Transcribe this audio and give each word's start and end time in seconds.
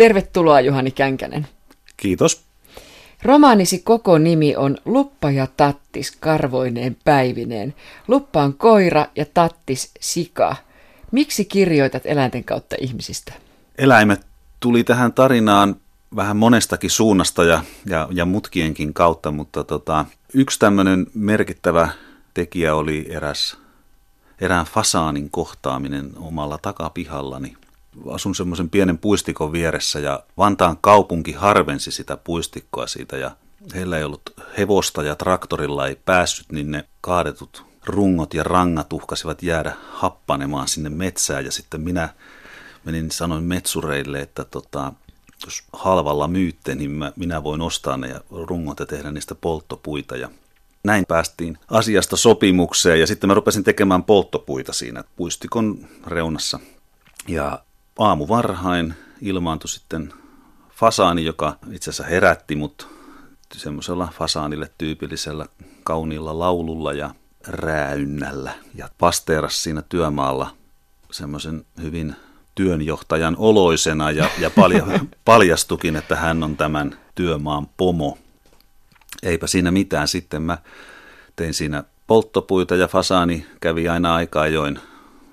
Tervetuloa 0.00 0.60
Juhani 0.60 0.90
Känkänen. 0.90 1.46
Kiitos. 1.96 2.42
Romaanisi 3.22 3.78
koko 3.78 4.18
nimi 4.18 4.56
on 4.56 4.76
Luppa 4.84 5.30
ja 5.30 5.46
Tattis 5.56 6.16
karvoineen 6.20 6.96
päivineen. 7.04 7.74
Luppa 8.08 8.42
on 8.42 8.54
koira 8.54 9.06
ja 9.16 9.26
Tattis 9.34 9.90
sika. 10.00 10.56
Miksi 11.10 11.44
kirjoitat 11.44 12.02
eläinten 12.06 12.44
kautta 12.44 12.76
ihmisistä? 12.80 13.32
Eläimet 13.78 14.26
tuli 14.60 14.84
tähän 14.84 15.12
tarinaan 15.12 15.76
vähän 16.16 16.36
monestakin 16.36 16.90
suunnasta 16.90 17.44
ja, 17.44 17.62
ja, 17.86 18.08
ja 18.10 18.24
mutkienkin 18.24 18.94
kautta, 18.94 19.30
mutta 19.30 19.64
tota, 19.64 20.04
yksi 20.34 20.58
tämmöinen 20.58 21.06
merkittävä 21.14 21.88
tekijä 22.34 22.74
oli 22.74 23.06
eräs, 23.10 23.56
erään 24.40 24.66
fasaanin 24.66 25.30
kohtaaminen 25.30 26.10
omalla 26.16 26.58
takapihallani. 26.58 27.56
Asun 28.10 28.34
semmoisen 28.34 28.70
pienen 28.70 28.98
puistikon 28.98 29.52
vieressä 29.52 30.00
ja 30.00 30.22
Vantaan 30.38 30.78
kaupunki 30.80 31.32
harvensi 31.32 31.90
sitä 31.90 32.16
puistikkoa 32.16 32.86
siitä 32.86 33.16
ja 33.16 33.30
heillä 33.74 33.98
ei 33.98 34.04
ollut 34.04 34.22
hevosta 34.58 35.02
ja 35.02 35.16
traktorilla 35.16 35.86
ei 35.86 35.96
päässyt, 36.04 36.52
niin 36.52 36.70
ne 36.70 36.84
kaadetut 37.00 37.64
rungot 37.86 38.34
ja 38.34 38.42
rangat 38.42 38.92
uhkasivat 38.92 39.42
jäädä 39.42 39.72
happanemaan 39.92 40.68
sinne 40.68 40.88
metsään 40.88 41.44
ja 41.44 41.52
sitten 41.52 41.80
minä 41.80 42.08
menin 42.84 43.10
sanoin 43.10 43.44
metsureille, 43.44 44.20
että 44.20 44.44
tota, 44.44 44.92
jos 45.44 45.62
halvalla 45.72 46.28
myytte, 46.28 46.74
niin 46.74 46.90
mä, 46.90 47.12
minä 47.16 47.42
voin 47.42 47.60
ostaa 47.60 47.96
ne 47.96 48.08
ja 48.08 48.20
rungot 48.30 48.80
ja 48.80 48.86
tehdä 48.86 49.10
niistä 49.10 49.34
polttopuita. 49.34 50.16
Ja 50.16 50.28
näin 50.84 51.04
päästiin 51.08 51.58
asiasta 51.70 52.16
sopimukseen 52.16 53.00
ja 53.00 53.06
sitten 53.06 53.28
mä 53.28 53.34
rupesin 53.34 53.64
tekemään 53.64 54.04
polttopuita 54.04 54.72
siinä 54.72 55.04
puistikon 55.16 55.88
reunassa. 56.06 56.60
Ja 57.28 57.58
aamu 58.00 58.28
varhain 58.28 58.94
ilmaantui 59.20 59.68
sitten 59.68 60.12
fasaani, 60.70 61.24
joka 61.24 61.56
itse 61.72 61.90
asiassa 61.90 62.10
herätti 62.10 62.56
mut 62.56 62.88
semmoisella 63.56 64.08
fasaanille 64.18 64.70
tyypillisellä 64.78 65.46
kauniilla 65.84 66.38
laululla 66.38 66.92
ja 66.92 67.14
rääynnällä. 67.46 68.52
Ja 68.74 68.88
pasteeras 68.98 69.62
siinä 69.62 69.82
työmaalla 69.82 70.50
semmoisen 71.10 71.64
hyvin 71.82 72.16
työnjohtajan 72.54 73.36
oloisena 73.38 74.10
ja, 74.10 74.30
ja 74.38 74.50
palja, 74.50 74.86
paljastukin, 75.24 75.96
että 75.96 76.16
hän 76.16 76.42
on 76.42 76.56
tämän 76.56 76.98
työmaan 77.14 77.66
pomo. 77.76 78.18
Eipä 79.22 79.46
siinä 79.46 79.70
mitään. 79.70 80.08
Sitten 80.08 80.42
mä 80.42 80.58
tein 81.36 81.54
siinä 81.54 81.84
polttopuita 82.06 82.76
ja 82.76 82.88
fasaani 82.88 83.46
kävi 83.60 83.88
aina 83.88 84.14
aikaa 84.14 84.46
join 84.46 84.78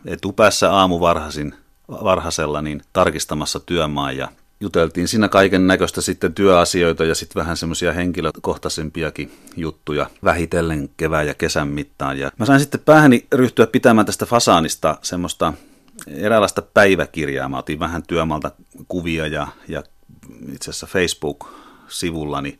etupäässä 0.05 0.73
aamuvarhaisin 0.73 1.55
varhaisella 1.89 2.61
niin 2.61 2.81
tarkistamassa 2.93 3.59
työmaa 3.59 4.11
ja 4.11 4.27
juteltiin 4.59 5.07
siinä 5.07 5.29
kaiken 5.29 5.67
näköistä 5.67 6.01
sitten 6.01 6.33
työasioita 6.33 7.05
ja 7.05 7.15
sitten 7.15 7.39
vähän 7.39 7.57
semmoisia 7.57 7.93
henkilökohtaisempiakin 7.93 9.31
juttuja 9.55 10.09
vähitellen 10.23 10.89
kevään 10.97 11.27
ja 11.27 11.33
kesän 11.33 11.67
mittaan. 11.67 12.19
Ja 12.19 12.31
mä 12.39 12.45
sain 12.45 12.59
sitten 12.59 12.79
päähäni 12.79 13.27
ryhtyä 13.33 13.67
pitämään 13.67 14.05
tästä 14.05 14.25
fasaanista 14.25 14.97
semmoista 15.01 15.53
eräänlaista 16.07 16.61
päiväkirjaa. 16.61 17.49
Mä 17.49 17.57
otin 17.57 17.79
vähän 17.79 18.03
työmalta 18.03 18.51
kuvia 18.87 19.27
ja, 19.27 19.47
ja 19.67 19.83
itse 20.53 20.69
asiassa 20.69 20.87
Facebook-sivullani 20.87 22.59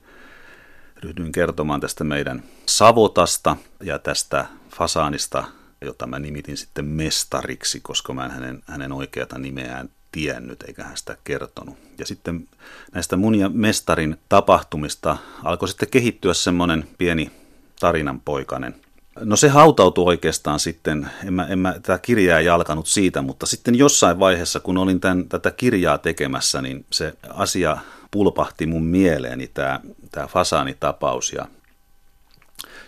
ryhdyin 1.04 1.32
kertomaan 1.32 1.80
tästä 1.80 2.04
meidän 2.04 2.44
Savotasta 2.66 3.58
ja 3.84 4.00
tästä 4.00 4.46
fasaanista, 4.78 5.44
jota 5.82 6.08
mä 6.08 6.20
nimitin 6.20 6.58
sitten 6.58 6.86
mestariksi, 6.86 7.80
koska 7.80 8.14
mä 8.14 8.26
en 8.26 8.32
hänen, 8.32 8.64
hänen 8.68 8.92
oikeata 8.92 9.40
nimeään 9.40 9.90
tiennyt 10.12 10.64
eikä 10.64 10.84
hän 10.84 10.98
sitä 10.98 11.18
kertonut. 11.24 11.78
Ja 11.98 12.06
sitten 12.06 12.48
näistä 12.94 13.18
mun 13.18 13.36
ja 13.36 13.50
mestarin 13.50 14.18
tapahtumista 14.30 15.18
alkoi 15.44 15.70
sitten 15.70 15.90
kehittyä 15.90 16.34
semmoinen 16.34 16.88
pieni 16.98 17.32
tarinanpoikainen– 17.80 18.76
No 19.20 19.36
se 19.36 19.48
hautautui 19.50 20.06
oikeastaan 20.06 20.60
sitten, 20.60 21.10
en 21.26 21.34
mä, 21.34 21.46
en 21.46 21.60
mä 21.60 21.74
tätä 21.74 21.98
kirjaa 21.98 22.40
ei 22.40 22.50
alkanut 22.50 22.88
siitä, 22.88 23.22
mutta 23.22 23.46
sitten 23.46 23.76
jossain 23.76 24.20
vaiheessa, 24.20 24.60
kun 24.60 24.78
olin 24.78 25.00
tämän, 25.00 25.30
tätä 25.30 25.52
kirjaa 25.52 25.98
tekemässä, 25.98 26.62
niin 26.62 26.86
se 26.94 27.14
asia 27.30 27.78
pulpahti 28.12 28.66
mun 28.66 28.84
mieleeni, 28.84 29.48
tämä, 29.48 29.80
tämä 30.12 30.28
fasaanitapaus. 30.28 31.34
Ja 31.34 31.46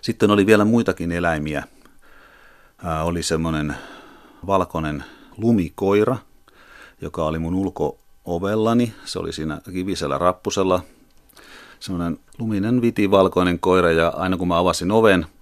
sitten 0.02 0.32
oli 0.32 0.46
vielä 0.46 0.66
muitakin 0.66 1.12
eläimiä. 1.12 1.64
Oli 3.04 3.24
semmoinen 3.24 3.76
valkoinen 4.48 5.04
lumikoira, 5.38 6.18
joka 7.02 7.26
oli 7.26 7.40
mun 7.40 7.56
ulko-ovellani. 7.56 8.94
Se 9.06 9.20
oli 9.20 9.34
siinä 9.34 9.62
kivisellä 9.74 10.18
rappusella. 10.18 10.82
Semmoinen 11.80 12.20
luminen 12.40 12.82
vitivalkoinen 12.82 13.60
koira 13.60 13.92
ja 13.92 14.08
aina 14.08 14.38
kun 14.38 14.48
mä 14.48 14.58
avasin 14.58 14.92
oven– 14.92 15.26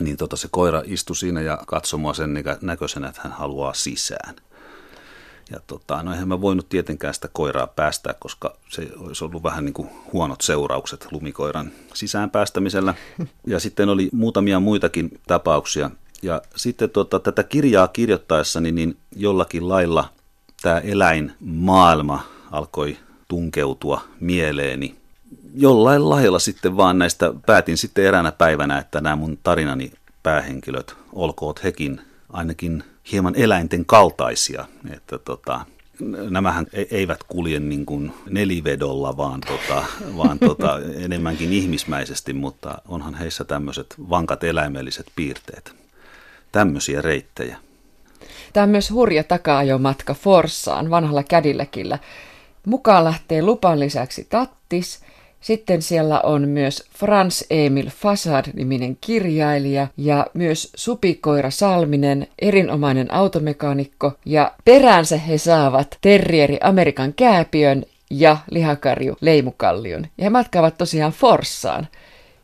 niin 0.00 0.16
tota, 0.16 0.36
se 0.36 0.48
koira 0.50 0.82
istui 0.84 1.16
siinä 1.16 1.40
ja 1.40 1.58
katsoi 1.66 2.00
mua 2.00 2.14
sen 2.14 2.34
näköisenä, 2.60 3.08
että 3.08 3.20
hän 3.24 3.32
haluaa 3.32 3.74
sisään. 3.74 4.36
Ja 5.50 5.60
tota, 5.66 6.02
no 6.02 6.12
eihän 6.12 6.28
mä 6.28 6.40
voinut 6.40 6.68
tietenkään 6.68 7.14
sitä 7.14 7.28
koiraa 7.32 7.66
päästää, 7.66 8.14
koska 8.18 8.56
se 8.68 8.88
olisi 8.96 9.24
ollut 9.24 9.42
vähän 9.42 9.64
niin 9.64 9.72
kuin 9.72 9.88
huonot 10.12 10.40
seuraukset 10.40 11.06
lumikoiran 11.10 11.72
sisään 11.94 12.30
päästämisellä. 12.30 12.94
Ja 13.46 13.60
sitten 13.60 13.88
oli 13.88 14.08
muutamia 14.12 14.60
muitakin 14.60 15.20
tapauksia. 15.26 15.90
Ja 16.22 16.42
sitten 16.56 16.90
tota, 16.90 17.20
tätä 17.20 17.42
kirjaa 17.42 17.88
kirjoittaessani 17.88 18.72
niin 18.72 18.96
jollakin 19.16 19.68
lailla 19.68 20.08
tämä 20.62 20.78
eläinmaailma 20.78 22.22
alkoi 22.50 22.96
tunkeutua 23.28 24.04
mieleeni 24.20 25.00
jollain 25.54 26.10
lailla 26.10 26.38
sitten 26.38 26.76
vaan 26.76 26.98
näistä 26.98 27.32
päätin 27.46 27.76
sitten 27.78 28.04
eräänä 28.04 28.32
päivänä, 28.32 28.78
että 28.78 29.00
nämä 29.00 29.16
mun 29.16 29.38
tarinani 29.42 29.92
päähenkilöt, 30.22 30.96
olkoot 31.12 31.64
hekin 31.64 32.00
ainakin 32.32 32.84
hieman 33.12 33.34
eläinten 33.36 33.86
kaltaisia, 33.86 34.64
että 34.90 35.18
tota, 35.18 35.64
nämähän 36.30 36.66
e- 36.72 36.84
eivät 36.90 37.20
kulje 37.28 37.60
niin 37.60 37.86
kuin 37.86 38.12
nelivedolla, 38.30 39.16
vaan, 39.16 39.40
tota, 39.40 39.84
vaan 40.16 40.38
tota, 40.38 40.80
enemmänkin 41.04 41.52
ihmismäisesti, 41.52 42.32
mutta 42.32 42.82
onhan 42.88 43.14
heissä 43.14 43.44
tämmöiset 43.44 43.94
vankat 44.10 44.44
eläimelliset 44.44 45.06
piirteet. 45.16 45.79
Tämmöisiä 46.52 47.02
reittejä. 47.02 47.56
Tämä 48.52 48.64
on 48.64 48.70
myös 48.70 48.90
hurja 48.90 49.24
taka-ajomatka 49.24 50.14
Forssaan 50.14 50.90
vanhalla 50.90 51.22
kädilläkillä. 51.22 51.98
Mukaan 52.66 53.04
lähtee 53.04 53.42
lupan 53.42 53.80
lisäksi 53.80 54.26
Tattis– 54.30 55.00
sitten 55.40 55.82
siellä 55.82 56.20
on 56.20 56.48
myös 56.48 56.84
Frans 56.98 57.44
Emil 57.50 57.90
Fasad-niminen 57.90 58.96
kirjailija 59.00 59.86
ja 59.96 60.26
myös 60.34 60.72
Supikoira 60.76 61.50
Salminen, 61.50 62.26
erinomainen 62.38 63.14
automekaanikko 63.14 64.12
ja 64.24 64.52
peräänsä 64.64 65.16
he 65.16 65.38
saavat 65.38 65.98
terrieri 66.00 66.58
Amerikan 66.62 67.14
kääpiön 67.14 67.84
ja 68.10 68.36
lihakarju 68.50 69.16
Leimukallion. 69.20 70.06
Ja 70.18 70.24
he 70.24 70.30
matkaavat 70.30 70.78
tosiaan 70.78 71.12
Forssaan. 71.12 71.88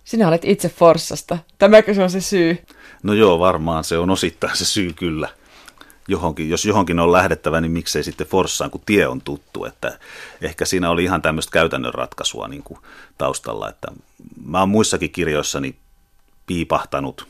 Sinä 0.05 0.29
olet 0.29 0.45
itse 0.45 0.69
Forssasta. 0.69 1.39
Tämäkö 1.59 1.95
se 1.95 2.03
on 2.03 2.11
se 2.11 2.21
syy? 2.21 2.59
No 3.07 3.13
joo, 3.13 3.39
varmaan 3.39 3.85
se 3.85 3.99
on 3.99 4.11
osittain 4.11 4.57
se 4.57 4.65
syy 4.65 4.93
kyllä 4.93 5.29
johonkin, 6.09 6.51
jos 6.51 6.65
johonkin 6.65 6.99
on 6.99 7.13
lähdettävä, 7.13 7.61
niin 7.61 7.73
miksei 7.73 8.05
sitten 8.05 8.27
Forssaan, 8.27 8.71
kun 8.71 8.83
tie 8.87 9.07
on 9.07 9.21
tuttu. 9.21 9.65
Että 9.65 9.99
ehkä 10.41 10.65
siinä 10.65 10.91
oli 10.91 11.05
ihan 11.05 11.23
tämmöistä 11.23 11.53
käytännön 11.53 11.95
ratkaisua 11.95 12.49
niin 12.49 12.63
kuin 12.63 12.81
taustalla. 13.19 13.69
Että 13.69 13.89
mä 14.47 14.61
oon 14.61 14.69
muissakin 14.69 15.11
kirjoissani 15.11 15.77
piipahtanut 16.47 17.29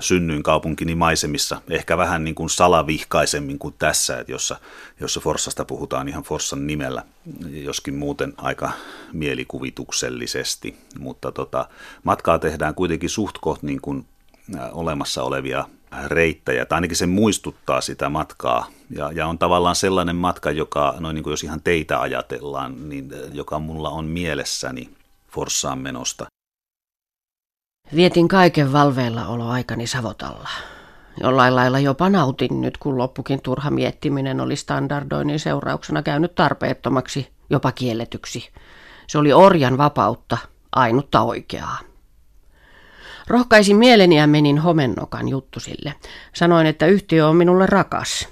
synnyin 0.00 0.42
kaupunkini 0.42 0.94
maisemissa, 0.94 1.62
ehkä 1.70 1.96
vähän 1.96 2.24
niin 2.24 2.34
kuin 2.34 2.50
salavihkaisemmin 2.50 3.58
kuin 3.58 3.74
tässä, 3.78 4.18
että 4.18 4.32
jossa, 4.32 4.56
jossa 5.00 5.20
Forssasta 5.20 5.64
puhutaan 5.64 6.08
ihan 6.08 6.22
Forssan 6.22 6.66
nimellä, 6.66 7.02
joskin 7.50 7.94
muuten 7.94 8.32
aika 8.36 8.70
mielikuvituksellisesti, 9.12 10.78
mutta 10.98 11.32
tota, 11.32 11.68
matkaa 12.04 12.38
tehdään 12.38 12.74
kuitenkin 12.74 13.10
suht 13.10 13.38
koht 13.40 13.62
niin 13.62 13.80
kuin 13.80 14.06
olemassa 14.72 15.22
olevia 15.22 15.64
reittejä, 16.06 16.66
tai 16.66 16.76
ainakin 16.76 16.96
se 16.96 17.06
muistuttaa 17.06 17.80
sitä 17.80 18.08
matkaa, 18.08 18.66
ja, 18.90 19.12
ja 19.12 19.26
on 19.26 19.38
tavallaan 19.38 19.76
sellainen 19.76 20.16
matka, 20.16 20.50
joka, 20.50 20.94
noin 21.00 21.14
niin 21.14 21.22
kuin 21.22 21.32
jos 21.32 21.44
ihan 21.44 21.60
teitä 21.62 22.00
ajatellaan, 22.00 22.88
niin 22.88 23.10
joka 23.32 23.58
mulla 23.58 23.90
on 23.90 24.04
mielessäni 24.04 24.90
Forssaan 25.28 25.78
menosta. 25.78 26.26
Vietin 27.94 28.28
kaiken 28.28 28.72
valveilla 28.72 29.52
aikani 29.52 29.86
Savotalla. 29.86 30.48
Jollain 31.20 31.56
lailla 31.56 31.78
jopa 31.78 32.08
nautin 32.08 32.60
nyt, 32.60 32.78
kun 32.78 32.98
loppukin 32.98 33.42
turha 33.42 33.70
miettiminen 33.70 34.40
oli 34.40 34.56
standardoinnin 34.56 35.40
seurauksena 35.40 36.02
käynyt 36.02 36.34
tarpeettomaksi, 36.34 37.28
jopa 37.50 37.72
kielletyksi. 37.72 38.48
Se 39.06 39.18
oli 39.18 39.32
orjan 39.32 39.78
vapautta, 39.78 40.38
ainutta 40.72 41.22
oikeaa. 41.22 41.78
Rohkaisin 43.28 43.76
mieleni 43.76 44.18
ja 44.18 44.26
menin 44.26 44.58
homennokan 44.58 45.28
juttusille. 45.28 45.94
Sanoin, 46.34 46.66
että 46.66 46.86
yhtiö 46.86 47.28
on 47.28 47.36
minulle 47.36 47.66
rakas. 47.66 48.28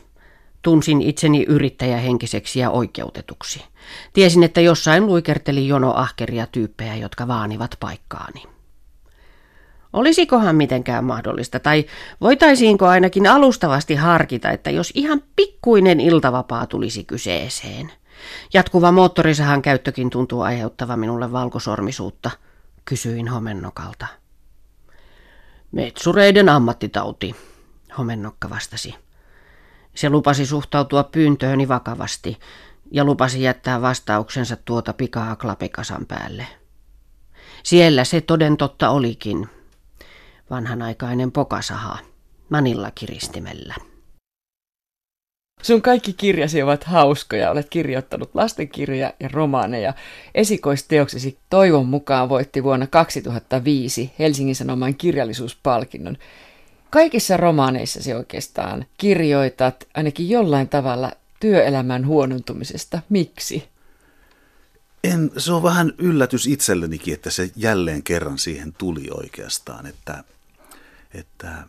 Tunsin 0.63 1.03
itseni 1.03 1.45
yrittäjähenkiseksi 1.49 2.61
ja 2.61 2.71
oikeutetuksi. 2.71 3.65
Tiesin, 4.13 4.43
että 4.43 4.61
jossain 4.61 5.07
luikerteli 5.07 5.69
jono 5.69 5.93
ahkeria 5.97 6.47
tyyppejä, 6.47 6.95
jotka 6.95 7.29
vaanivat 7.29 7.77
paikkaani. 7.81 8.43
Olisikohan 9.93 10.57
mitenkään 10.57 11.05
mahdollista, 11.05 11.61
tai 11.61 11.85
voitaisiinko 12.21 12.87
ainakin 12.87 13.27
alustavasti 13.27 13.95
harkita, 13.95 14.51
että 14.51 14.71
jos 14.71 14.93
ihan 14.95 15.23
pikkuinen 15.37 16.01
iltavapaa 16.01 16.67
tulisi 16.67 17.05
kyseeseen. 17.05 17.93
Jatkuva 18.55 18.93
moottorisahan 18.93 19.63
käyttökin 19.63 20.11
tuntuu 20.11 20.41
aiheuttava 20.41 20.97
minulle 20.97 21.33
valkosormisuutta, 21.33 22.31
kysyin 22.85 23.29
homennokalta. 23.29 24.24
Metsureiden 25.75 26.49
ammattitauti, 26.49 27.37
homennokka 27.99 28.51
vastasi. 28.51 28.95
Se 29.95 30.11
lupasi 30.11 30.47
suhtautua 30.47 31.05
pyyntööni 31.05 31.69
vakavasti 31.69 32.39
ja 32.91 33.05
lupasi 33.05 33.43
jättää 33.43 33.83
vastauksensa 33.83 34.57
tuota 34.57 34.93
pikaa 34.93 35.37
klapikasan 35.37 36.07
päälle. 36.07 36.47
Siellä 37.63 38.05
se 38.05 38.21
toden 38.21 38.57
totta 38.57 38.91
olikin. 38.91 39.49
Vanhanaikainen 40.51 41.33
pokasaha, 41.33 41.99
manilla 42.49 42.91
kiristimellä. 42.91 43.75
Sun 45.65 45.83
kaikki 45.83 46.13
kirjasi 46.13 46.63
ovat 46.63 46.85
hauskoja. 46.85 47.51
Olet 47.51 47.67
kirjoittanut 47.71 48.31
lastenkirjoja 48.35 49.13
ja 49.21 49.29
romaaneja. 49.33 49.95
Esikoisteoksesi 50.35 51.39
toivon 51.51 51.87
mukaan 51.87 52.29
voitti 52.29 52.63
vuonna 52.65 52.87
2005 52.87 54.13
Helsingin 54.19 54.57
Sanoman 54.57 54.95
kirjallisuuspalkinnon. 54.95 56.17
Kaikissa 56.91 57.37
romaaneissasi 57.37 58.15
oikeastaan 58.15 58.87
kirjoitat 58.99 59.89
ainakin 59.95 60.29
jollain 60.29 60.69
tavalla 60.69 61.13
työelämän 61.41 62.07
huonontumisesta. 62.07 63.03
Miksi? 63.09 63.69
En, 65.05 65.31
se 65.37 65.53
on 65.53 65.63
vähän 65.63 65.93
yllätys 65.99 66.47
itsellenikin, 66.47 67.15
että 67.15 67.31
se 67.31 67.51
jälleen 67.57 68.03
kerran 68.03 68.39
siihen 68.39 68.73
tuli 68.73 69.07
oikeastaan, 69.11 69.87
että, 69.87 70.25
että 71.15 71.65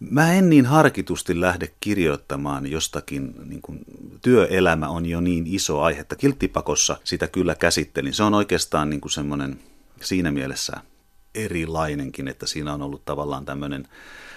mä 0.00 0.32
en 0.32 0.50
niin 0.50 0.66
harkitusti 0.66 1.40
lähde 1.40 1.72
kirjoittamaan 1.80 2.66
jostakin, 2.66 3.34
niin 3.44 3.62
kuin, 3.62 3.80
työelämä 4.22 4.88
on 4.88 5.06
jo 5.06 5.20
niin 5.20 5.46
iso 5.46 5.80
aihe, 5.80 6.00
että 6.00 6.16
kilttipakossa 6.16 6.96
sitä 7.04 7.26
kyllä 7.26 7.54
käsittelin. 7.54 8.14
Se 8.14 8.22
on 8.22 8.34
oikeastaan 8.34 8.90
niin 8.90 9.10
semmoinen 9.10 9.58
siinä 10.00 10.30
mielessä 10.30 10.76
erilainenkin, 11.34 12.28
että 12.28 12.46
siinä 12.46 12.74
on 12.74 12.82
ollut 12.82 13.04
tavallaan 13.04 13.44
tämmöinen 13.44 13.88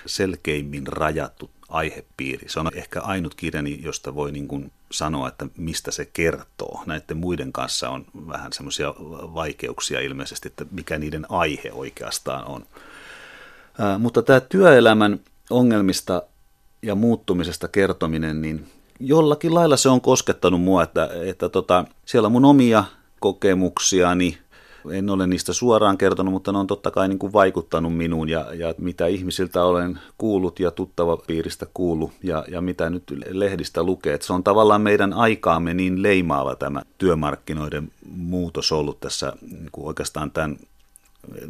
selkeimmin 0.06 0.88
rajattu 0.88 1.52
aihepiiri. 1.70 2.50
Se 2.50 2.60
on 2.60 2.70
ehkä 2.74 3.02
ainut 3.02 3.36
kirjani, 3.36 3.80
josta 3.84 4.16
voi 4.16 4.32
niin 4.32 4.48
kuin 4.48 4.72
sanoa, 4.92 5.28
että 5.28 5.48
mistä 5.58 5.92
se 5.92 6.06
kertoo. 6.06 6.84
Näiden 6.86 7.18
muiden 7.18 7.54
kanssa 7.54 7.90
on 7.90 8.06
vähän 8.28 8.54
semmoisia 8.54 8.94
vaikeuksia 9.34 10.00
ilmeisesti, 10.00 10.48
että 10.48 10.66
mikä 10.72 10.98
niiden 10.98 11.26
aihe 11.32 11.72
oikeastaan 11.72 12.46
on. 12.46 12.66
Ää, 13.80 13.98
mutta 13.98 14.22
tämä 14.22 14.40
työelämän 14.40 15.20
ongelmista 15.50 16.22
ja 16.82 16.96
muuttumisesta 16.96 17.68
kertominen, 17.68 18.42
niin 18.42 18.66
jollakin 19.00 19.56
lailla 19.56 19.78
se 19.78 19.90
on 19.90 20.02
koskettanut 20.02 20.62
mua, 20.62 20.84
että, 20.84 21.10
että 21.26 21.50
tota, 21.50 21.86
siellä 22.06 22.26
on 22.26 22.32
mun 22.32 22.46
omia 22.46 22.84
kokemuksiani, 23.20 24.38
en 24.92 25.10
ole 25.10 25.28
niistä 25.28 25.54
suoraan 25.54 25.98
kertonut, 25.98 26.34
mutta 26.34 26.52
ne 26.52 26.58
on 26.58 26.68
totta 26.68 26.92
kai 26.92 27.08
niin 27.08 27.20
kuin 27.20 27.34
vaikuttanut 27.34 27.98
minuun 27.98 28.30
ja, 28.30 28.54
ja 28.54 28.74
mitä 28.78 29.08
ihmisiltä 29.08 29.64
olen 29.64 30.00
kuullut 30.18 30.60
ja 30.60 30.72
tuttava 30.72 31.18
piiristä 31.18 31.68
kuullut 31.74 32.12
ja, 32.24 32.46
ja 32.48 32.62
mitä 32.62 32.90
nyt 32.90 33.04
lehdistä 33.30 33.84
lukee. 33.84 34.14
Että 34.14 34.28
se 34.28 34.34
on 34.34 34.44
tavallaan 34.44 34.82
meidän 34.82 35.14
aikaamme 35.14 35.74
niin 35.74 36.04
leimaava 36.04 36.56
tämä 36.56 36.82
työmarkkinoiden 36.98 37.92
muutos 38.16 38.72
ollut 38.72 39.00
tässä 39.00 39.34
niin 39.52 39.70
kuin 39.72 39.88
oikeastaan 39.88 40.32
tämän 40.32 40.58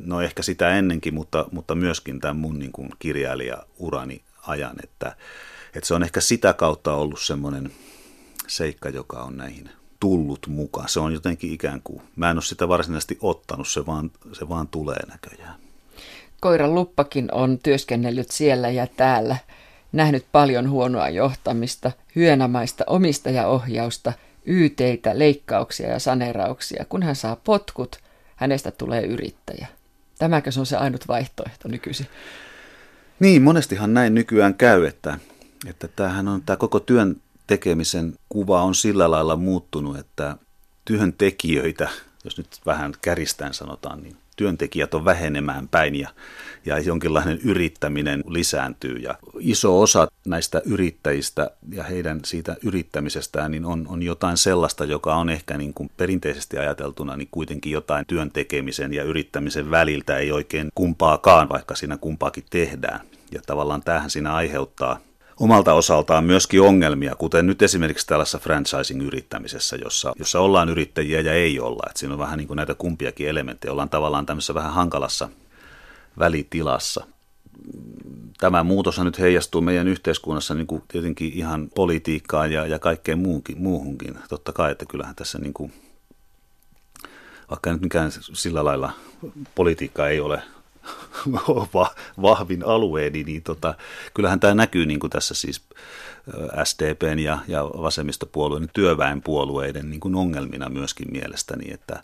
no 0.05 0.21
ehkä 0.21 0.43
sitä 0.43 0.77
ennenkin, 0.77 1.13
mutta, 1.13 1.45
mutta 1.51 1.75
myöskin 1.75 2.19
tämän 2.19 2.35
mun 2.35 2.59
niin 2.59 2.71
kuin 2.71 2.89
kirjailijaurani 2.99 4.21
ajan, 4.47 4.75
että, 4.83 5.15
että 5.75 5.87
se 5.87 5.93
on 5.93 6.03
ehkä 6.03 6.21
sitä 6.21 6.53
kautta 6.53 6.93
ollut 6.93 7.21
semmoinen 7.21 7.71
seikka, 8.47 8.89
joka 8.89 9.23
on 9.23 9.37
näihin 9.37 9.69
tullut 9.99 10.47
mukaan. 10.47 10.89
Se 10.89 10.99
on 10.99 11.13
jotenkin 11.13 11.53
ikään 11.53 11.81
kuin, 11.83 12.01
mä 12.15 12.31
en 12.31 12.37
ole 12.37 12.43
sitä 12.43 12.67
varsinaisesti 12.67 13.17
ottanut, 13.21 13.67
se 13.67 13.85
vaan, 13.85 14.11
se 14.33 14.49
vaan 14.49 14.67
tulee 14.67 14.99
näköjään. 15.07 15.55
Koiran 16.41 16.75
luppakin 16.75 17.29
on 17.31 17.59
työskennellyt 17.63 18.31
siellä 18.31 18.69
ja 18.69 18.87
täällä, 18.87 19.37
nähnyt 19.91 20.25
paljon 20.31 20.69
huonoa 20.69 21.09
johtamista, 21.09 21.91
hyönämaista 22.15 22.83
omistajaohjausta, 22.87 24.13
yyteitä, 24.47 25.19
leikkauksia 25.19 25.89
ja 25.89 25.99
sanerauksia. 25.99 26.85
Kun 26.89 27.03
hän 27.03 27.15
saa 27.15 27.35
potkut, 27.35 27.99
hänestä 28.35 28.71
tulee 28.71 29.05
yrittäjä. 29.05 29.67
Tämäkö 30.19 30.51
se 30.51 30.59
on 30.59 30.65
se 30.65 30.77
ainut 30.77 31.07
vaihtoehto 31.07 31.67
nykyisin? 31.67 32.07
Niin, 33.19 33.41
monestihan 33.41 33.93
näin 33.93 34.15
nykyään 34.15 34.55
käy, 34.55 34.85
että, 34.85 35.19
että 35.67 35.87
tämähän 35.87 36.27
on 36.27 36.41
tämä 36.41 36.57
koko 36.57 36.79
työn 36.79 37.15
tekemisen 37.47 38.13
kuva 38.29 38.63
on 38.63 38.75
sillä 38.75 39.11
lailla 39.11 39.35
muuttunut, 39.35 39.97
että 39.97 40.37
työntekijöitä, 40.85 41.89
jos 42.23 42.37
nyt 42.37 42.47
vähän 42.65 42.93
käristään 43.01 43.53
sanotaan, 43.53 44.03
niin 44.03 44.17
työntekijät 44.35 44.93
on 44.93 45.05
vähenemään 45.05 45.67
päin 45.67 45.95
ja, 45.95 46.09
ja 46.65 46.79
jonkinlainen 46.79 47.39
yrittäminen 47.43 48.23
lisääntyy. 48.27 48.95
Ja 48.95 49.15
iso 49.39 49.81
osa 49.81 50.07
näistä 50.25 50.61
yrittäjistä 50.65 51.51
ja 51.71 51.83
heidän 51.83 52.19
siitä 52.25 52.55
yrittämisestään 52.63 53.51
niin 53.51 53.65
on, 53.65 53.85
on 53.87 54.03
jotain 54.03 54.37
sellaista, 54.37 54.85
joka 54.85 55.15
on 55.15 55.29
ehkä 55.29 55.57
niin 55.57 55.73
kuin 55.73 55.91
perinteisesti 55.97 56.57
ajateltuna 56.57 57.17
niin 57.17 57.27
kuitenkin 57.31 57.71
jotain 57.71 58.05
työn 58.07 58.31
tekemisen 58.31 58.93
ja 58.93 59.03
yrittämisen 59.03 59.71
väliltä 59.71 60.17
ei 60.17 60.31
oikein 60.31 60.69
kumpaakaan, 60.75 61.49
vaikka 61.49 61.75
siinä 61.75 61.97
kumpaakin 61.97 62.43
tehdään. 62.49 62.99
Ja 63.31 63.41
tavallaan 63.45 63.83
tähän 63.83 64.09
siinä 64.09 64.33
aiheuttaa 64.33 64.99
omalta 65.39 65.73
osaltaan 65.73 66.23
myöskin 66.23 66.61
ongelmia, 66.61 67.15
kuten 67.15 67.47
nyt 67.47 67.61
esimerkiksi 67.61 68.07
tällaisessa 68.07 68.39
franchising-yrittämisessä, 68.39 69.75
jossa, 69.75 70.13
jossa 70.19 70.39
ollaan 70.39 70.69
yrittäjiä 70.69 71.21
ja 71.21 71.33
ei 71.33 71.59
olla. 71.59 71.83
Et 71.89 71.97
siinä 71.97 72.13
on 72.13 72.19
vähän 72.19 72.37
niin 72.37 72.47
kuin 72.47 72.57
näitä 72.57 72.75
kumpiakin 72.75 73.29
elementtejä. 73.29 73.71
Ollaan 73.71 73.89
tavallaan 73.89 74.25
tämmöisessä 74.25 74.53
vähän 74.53 74.73
hankalassa 74.73 75.29
välitilassa. 76.19 77.07
Tämä 78.39 78.63
muutos 78.63 78.99
nyt 78.99 79.19
heijastuu 79.19 79.61
meidän 79.61 79.87
yhteiskunnassa 79.87 80.53
niin 80.53 80.67
kuin 80.67 80.83
tietenkin 80.87 81.33
ihan 81.33 81.69
politiikkaan 81.75 82.51
ja, 82.51 82.67
ja 82.67 82.79
kaikkeen 82.79 83.19
muuhunkin, 83.19 83.61
muuhunkin. 83.61 84.17
Totta 84.29 84.53
kai, 84.53 84.71
että 84.71 84.85
kyllähän 84.85 85.15
tässä 85.15 85.39
niin 85.39 85.53
kuin, 85.53 85.73
vaikka 87.49 87.73
nyt 87.73 87.81
mikään 87.81 88.11
sillä 88.33 88.65
lailla 88.65 88.91
politiikka 89.55 90.09
ei 90.09 90.19
ole 90.19 90.41
vahvin 92.21 92.65
alueeni, 92.65 93.23
niin 93.23 93.43
tota, 93.43 93.73
kyllähän 94.13 94.39
tämä 94.39 94.53
näkyy 94.53 94.85
niin 94.85 94.99
kuin 94.99 95.09
tässä 95.09 95.33
siis 95.33 95.61
SDPn 96.63 97.19
ja, 97.19 97.39
ja 97.47 97.63
vasemmistopuolueiden, 97.63 98.69
työväenpuolueiden 98.73 99.89
niin 99.89 99.99
kuin 99.99 100.15
ongelmina 100.15 100.69
myöskin 100.69 101.07
mielestäni, 101.11 101.73
että 101.73 102.03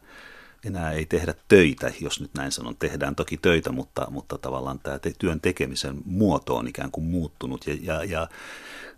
enää 0.65 0.91
ei 0.91 1.05
tehdä 1.05 1.33
töitä, 1.47 1.91
jos 2.01 2.21
nyt 2.21 2.31
näin 2.33 2.51
sanon. 2.51 2.75
Tehdään 2.75 3.15
toki 3.15 3.37
töitä, 3.37 3.71
mutta, 3.71 4.07
mutta 4.09 4.37
tavallaan 4.37 4.79
tämä 4.79 4.99
te, 4.99 5.13
työn 5.19 5.41
tekemisen 5.41 5.97
muoto 6.05 6.55
on 6.55 6.67
ikään 6.67 6.91
kuin 6.91 7.07
muuttunut 7.07 7.67
ja, 7.67 7.77
ja, 7.81 8.03
ja 8.03 8.27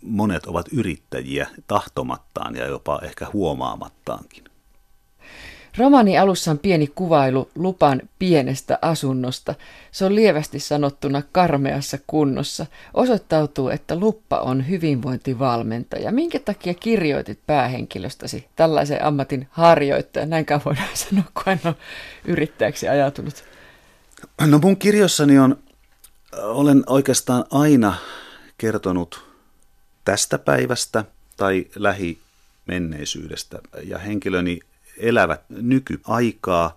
monet 0.01 0.45
ovat 0.45 0.65
yrittäjiä 0.73 1.47
tahtomattaan 1.67 2.55
ja 2.55 2.67
jopa 2.67 2.99
ehkä 3.03 3.27
huomaamattaankin. 3.33 4.50
Romani 5.77 6.17
alussa 6.17 6.51
on 6.51 6.59
pieni 6.59 6.87
kuvailu 6.87 7.49
lupan 7.55 8.01
pienestä 8.19 8.79
asunnosta. 8.81 9.55
Se 9.91 10.05
on 10.05 10.15
lievästi 10.15 10.59
sanottuna 10.59 11.21
karmeassa 11.31 11.97
kunnossa. 12.07 12.65
Osoittautuu, 12.93 13.69
että 13.69 13.95
luppa 13.99 14.39
on 14.39 14.69
hyvinvointivalmentaja. 14.69 16.11
Minkä 16.11 16.39
takia 16.39 16.73
kirjoitit 16.73 17.39
päähenkilöstäsi 17.47 18.47
tällaisen 18.55 19.03
ammatin 19.05 19.47
harjoittaja? 19.51 20.25
Näinkään 20.25 20.61
voidaan 20.65 20.89
sanoa, 20.93 21.23
kun 21.33 21.53
en 21.53 21.59
ole 21.65 21.75
yrittäjäksi 22.25 22.87
ajatunut. 22.87 23.43
No 24.45 24.59
mun 24.59 24.77
kirjoissani 24.77 25.39
on, 25.39 25.57
olen 26.41 26.83
oikeastaan 26.87 27.45
aina 27.51 27.93
kertonut 28.57 29.25
tästä 30.05 30.37
päivästä 30.37 31.05
tai 31.37 31.65
lähimenneisyydestä. 31.75 33.59
Ja 33.83 33.97
henkilöni 33.97 34.59
elävät 34.97 35.41
nykyaikaa 35.49 36.75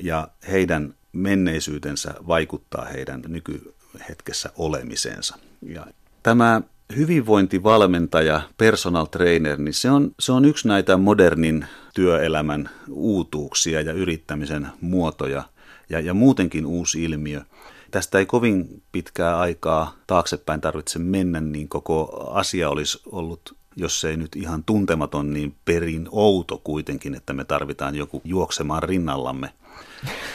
ja 0.00 0.28
heidän 0.50 0.94
menneisyytensä 1.12 2.14
vaikuttaa 2.28 2.84
heidän 2.84 3.22
nykyhetkessä 3.28 4.50
olemisensa. 4.56 5.38
Ja 5.62 5.86
tämä 6.22 6.62
hyvinvointivalmentaja, 6.96 8.40
personal 8.58 9.06
trainer, 9.06 9.58
niin 9.58 9.74
se 9.74 9.90
on, 9.90 10.10
se 10.20 10.32
on 10.32 10.44
yksi 10.44 10.68
näitä 10.68 10.96
modernin 10.96 11.66
työelämän 11.94 12.70
uutuuksia 12.88 13.80
ja 13.80 13.92
yrittämisen 13.92 14.68
muotoja 14.80 15.44
ja, 15.90 16.00
ja 16.00 16.14
muutenkin 16.14 16.66
uusi 16.66 17.04
ilmiö. 17.04 17.42
tästä 17.90 18.18
ei 18.18 18.26
kovin 18.26 18.82
pitkää 18.92 19.38
aikaa 19.38 19.94
taaksepäin 20.06 20.60
tarvitse 20.60 20.98
mennä, 20.98 21.40
niin 21.40 21.68
koko 21.68 22.28
asia 22.34 22.68
olisi 22.68 23.00
ollut 23.06 23.56
jos 23.76 24.04
ei 24.04 24.16
nyt 24.16 24.36
ihan 24.36 24.64
tuntematon, 24.64 25.32
niin 25.32 25.56
perin 25.64 26.08
outo 26.10 26.60
kuitenkin, 26.64 27.14
että 27.14 27.32
me 27.32 27.44
tarvitaan 27.44 27.94
joku 27.94 28.22
juoksemaan 28.24 28.82
rinnallamme 28.82 29.52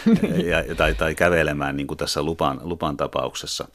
ja, 0.50 0.76
tai, 0.76 0.96
tai 0.96 1.16
kävelemään 1.16 1.78
niin 1.78 1.88
kuin 1.88 1.98
tässä 1.98 2.24
lupan, 2.24 2.60
lupan 2.64 2.98
tapauksessa. 2.98 3.68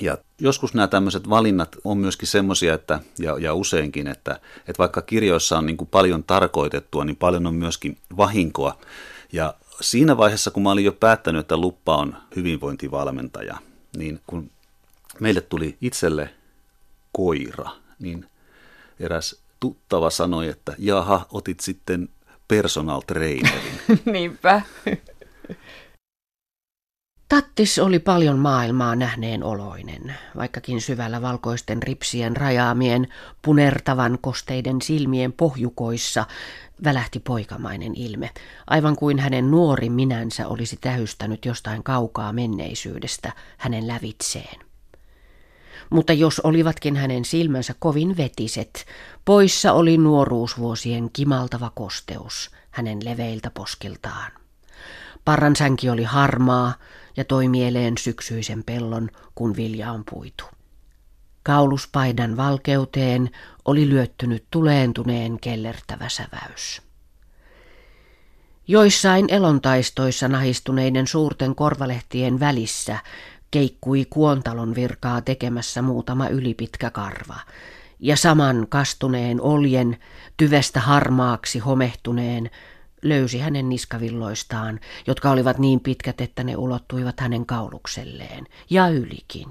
Ja 0.00 0.18
joskus 0.40 0.74
nämä 0.74 0.88
tämmöiset 0.88 1.28
valinnat 1.28 1.76
on 1.84 1.98
myöskin 1.98 2.28
semmoisia, 2.28 2.74
että, 2.74 3.00
ja, 3.18 3.38
ja 3.38 3.54
useinkin, 3.54 4.06
että, 4.06 4.40
että 4.58 4.78
vaikka 4.78 5.02
kirjoissa 5.02 5.58
on 5.58 5.66
niin 5.66 5.76
kuin 5.76 5.88
paljon 5.88 6.24
tarkoitettua, 6.24 7.04
niin 7.04 7.16
paljon 7.16 7.46
on 7.46 7.54
myöskin 7.54 7.98
vahinkoa. 8.16 8.78
Ja 9.32 9.54
siinä 9.80 10.16
vaiheessa, 10.16 10.50
kun 10.50 10.62
mä 10.62 10.70
olin 10.70 10.84
jo 10.84 10.92
päättänyt, 10.92 11.40
että 11.40 11.56
Luppa 11.56 11.96
on 11.96 12.16
hyvinvointivalmentaja, 12.36 13.58
niin 13.96 14.20
kun 14.26 14.50
meille 15.20 15.40
tuli 15.40 15.76
itselle 15.80 16.34
koira, 17.12 17.70
niin 17.98 18.26
eräs 19.00 19.42
tuttava 19.60 20.10
sanoi, 20.10 20.48
että 20.48 20.74
jaha, 20.78 21.26
otit 21.32 21.60
sitten 21.60 22.08
personal 22.48 23.00
trainerin. 23.00 23.80
Niinpä. 24.12 24.62
Tattis 27.28 27.78
oli 27.78 27.98
paljon 27.98 28.38
maailmaa 28.38 28.96
nähneen 28.96 29.44
oloinen, 29.44 30.14
vaikkakin 30.36 30.80
syvällä 30.80 31.22
valkoisten 31.22 31.82
ripsien 31.82 32.36
rajaamien 32.36 33.08
punertavan 33.42 34.18
kosteiden 34.20 34.82
silmien 34.82 35.32
pohjukoissa 35.32 36.26
välähti 36.84 37.20
poikamainen 37.20 37.94
ilme, 37.94 38.30
aivan 38.66 38.96
kuin 38.96 39.18
hänen 39.18 39.50
nuori 39.50 39.90
minänsä 39.90 40.48
olisi 40.48 40.78
tähystänyt 40.80 41.44
jostain 41.44 41.82
kaukaa 41.82 42.32
menneisyydestä 42.32 43.32
hänen 43.58 43.86
lävitseen. 43.86 44.71
Mutta 45.92 46.12
jos 46.12 46.40
olivatkin 46.40 46.96
hänen 46.96 47.24
silmänsä 47.24 47.74
kovin 47.78 48.16
vetiset, 48.16 48.86
poissa 49.24 49.72
oli 49.72 49.98
nuoruusvuosien 49.98 51.10
kimaltava 51.12 51.70
kosteus 51.74 52.50
hänen 52.70 53.04
leveiltä 53.04 53.50
poskiltaan. 53.50 54.32
Parran 55.24 55.56
sänki 55.56 55.90
oli 55.90 56.04
harmaa 56.04 56.74
ja 57.16 57.24
toi 57.24 57.48
mieleen 57.48 57.98
syksyisen 57.98 58.64
pellon, 58.64 59.10
kun 59.34 59.56
vilja 59.56 59.92
on 59.92 60.04
puitu. 60.10 60.44
Kauluspaidan 61.42 62.36
valkeuteen 62.36 63.30
oli 63.64 63.88
lyöttynyt 63.88 64.44
tuleentuneen 64.50 65.40
kellertävä 65.40 66.08
säväys. 66.08 66.82
Joissain 68.68 69.26
elontaistoissa 69.28 70.28
nahistuneiden 70.28 71.06
suurten 71.06 71.54
korvalehtien 71.54 72.40
välissä 72.40 72.98
keikkui 73.52 74.06
kuontalon 74.10 74.74
virkaa 74.74 75.20
tekemässä 75.20 75.82
muutama 75.82 76.28
ylipitkä 76.28 76.90
karva, 76.90 77.36
ja 78.00 78.16
saman 78.16 78.66
kastuneen 78.68 79.40
oljen, 79.40 79.96
tyvestä 80.36 80.80
harmaaksi 80.80 81.58
homehtuneen, 81.58 82.50
löysi 83.02 83.38
hänen 83.38 83.68
niskavilloistaan, 83.68 84.80
jotka 85.06 85.30
olivat 85.30 85.58
niin 85.58 85.80
pitkät, 85.80 86.20
että 86.20 86.44
ne 86.44 86.56
ulottuivat 86.56 87.20
hänen 87.20 87.46
kaulukselleen, 87.46 88.46
ja 88.70 88.88
ylikin. 88.88 89.48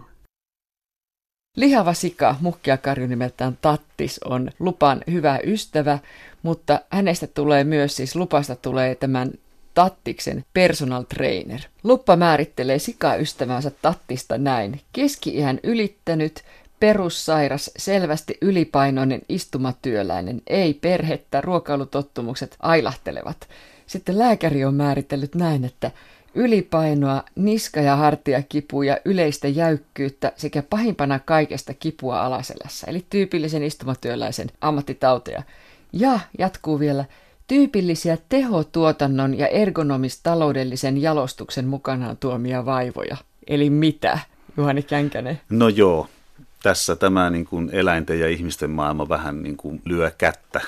Lihava 1.57 1.93
sika, 1.93 2.35
mukkiakarju 2.41 3.07
nimeltään 3.07 3.57
Tattis, 3.61 4.19
on 4.19 4.49
Lupan 4.59 5.01
hyvä 5.11 5.39
ystävä, 5.43 5.99
mutta 6.43 6.79
hänestä 6.89 7.27
tulee 7.27 7.63
myös, 7.63 7.95
siis 7.95 8.15
Lupasta 8.15 8.55
tulee 8.55 8.95
tämän 8.95 9.31
Tattiksen 9.73 10.45
personal 10.53 11.03
trainer. 11.03 11.59
Luppa 11.83 12.15
määrittelee 12.15 12.79
sikaystävänsä 12.79 13.71
Tattista 13.81 14.37
näin. 14.37 14.81
Keski-iän 14.93 15.59
ylittänyt, 15.63 16.43
perussairas, 16.79 17.71
selvästi 17.77 18.37
ylipainoinen 18.41 19.21
istumatyöläinen, 19.29 20.41
ei 20.47 20.73
perhettä, 20.73 21.41
ruokailutottumukset 21.41 22.55
ailahtelevat. 22.59 23.47
Sitten 23.87 24.19
lääkäri 24.19 24.65
on 24.65 24.73
määritellyt 24.73 25.35
näin, 25.35 25.65
että 25.65 25.91
ylipainoa, 26.35 27.23
niska- 27.35 27.81
ja 27.81 27.95
hartiakipuja, 27.95 28.97
yleistä 29.05 29.47
jäykkyyttä 29.47 30.31
sekä 30.35 30.63
pahimpana 30.63 31.19
kaikesta 31.19 31.73
kipua 31.73 32.21
alaselässä, 32.21 32.87
eli 32.87 33.05
tyypillisen 33.09 33.63
istumatyöläisen 33.63 34.47
ammattitauteja. 34.61 35.43
Ja 35.93 36.19
jatkuu 36.37 36.79
vielä, 36.79 37.05
tyypillisiä 37.51 38.17
tehotuotannon 38.29 39.37
ja 39.37 39.47
ergonomistaloudellisen 39.47 41.01
jalostuksen 41.01 41.67
mukanaan 41.67 42.17
tuomia 42.17 42.65
vaivoja. 42.65 43.17
Eli 43.47 43.69
mitä, 43.69 44.19
Juhani 44.57 44.83
Känkänen? 44.83 45.41
No 45.49 45.69
joo, 45.69 46.07
tässä 46.63 46.95
tämä 46.95 47.29
niin 47.29 47.45
kuin 47.45 47.69
eläinten 47.73 48.19
ja 48.19 48.29
ihmisten 48.29 48.69
maailma 48.69 49.09
vähän 49.09 49.43
niin 49.43 49.57
kuin 49.57 49.81
lyö 49.85 50.11
kättä. 50.17 50.61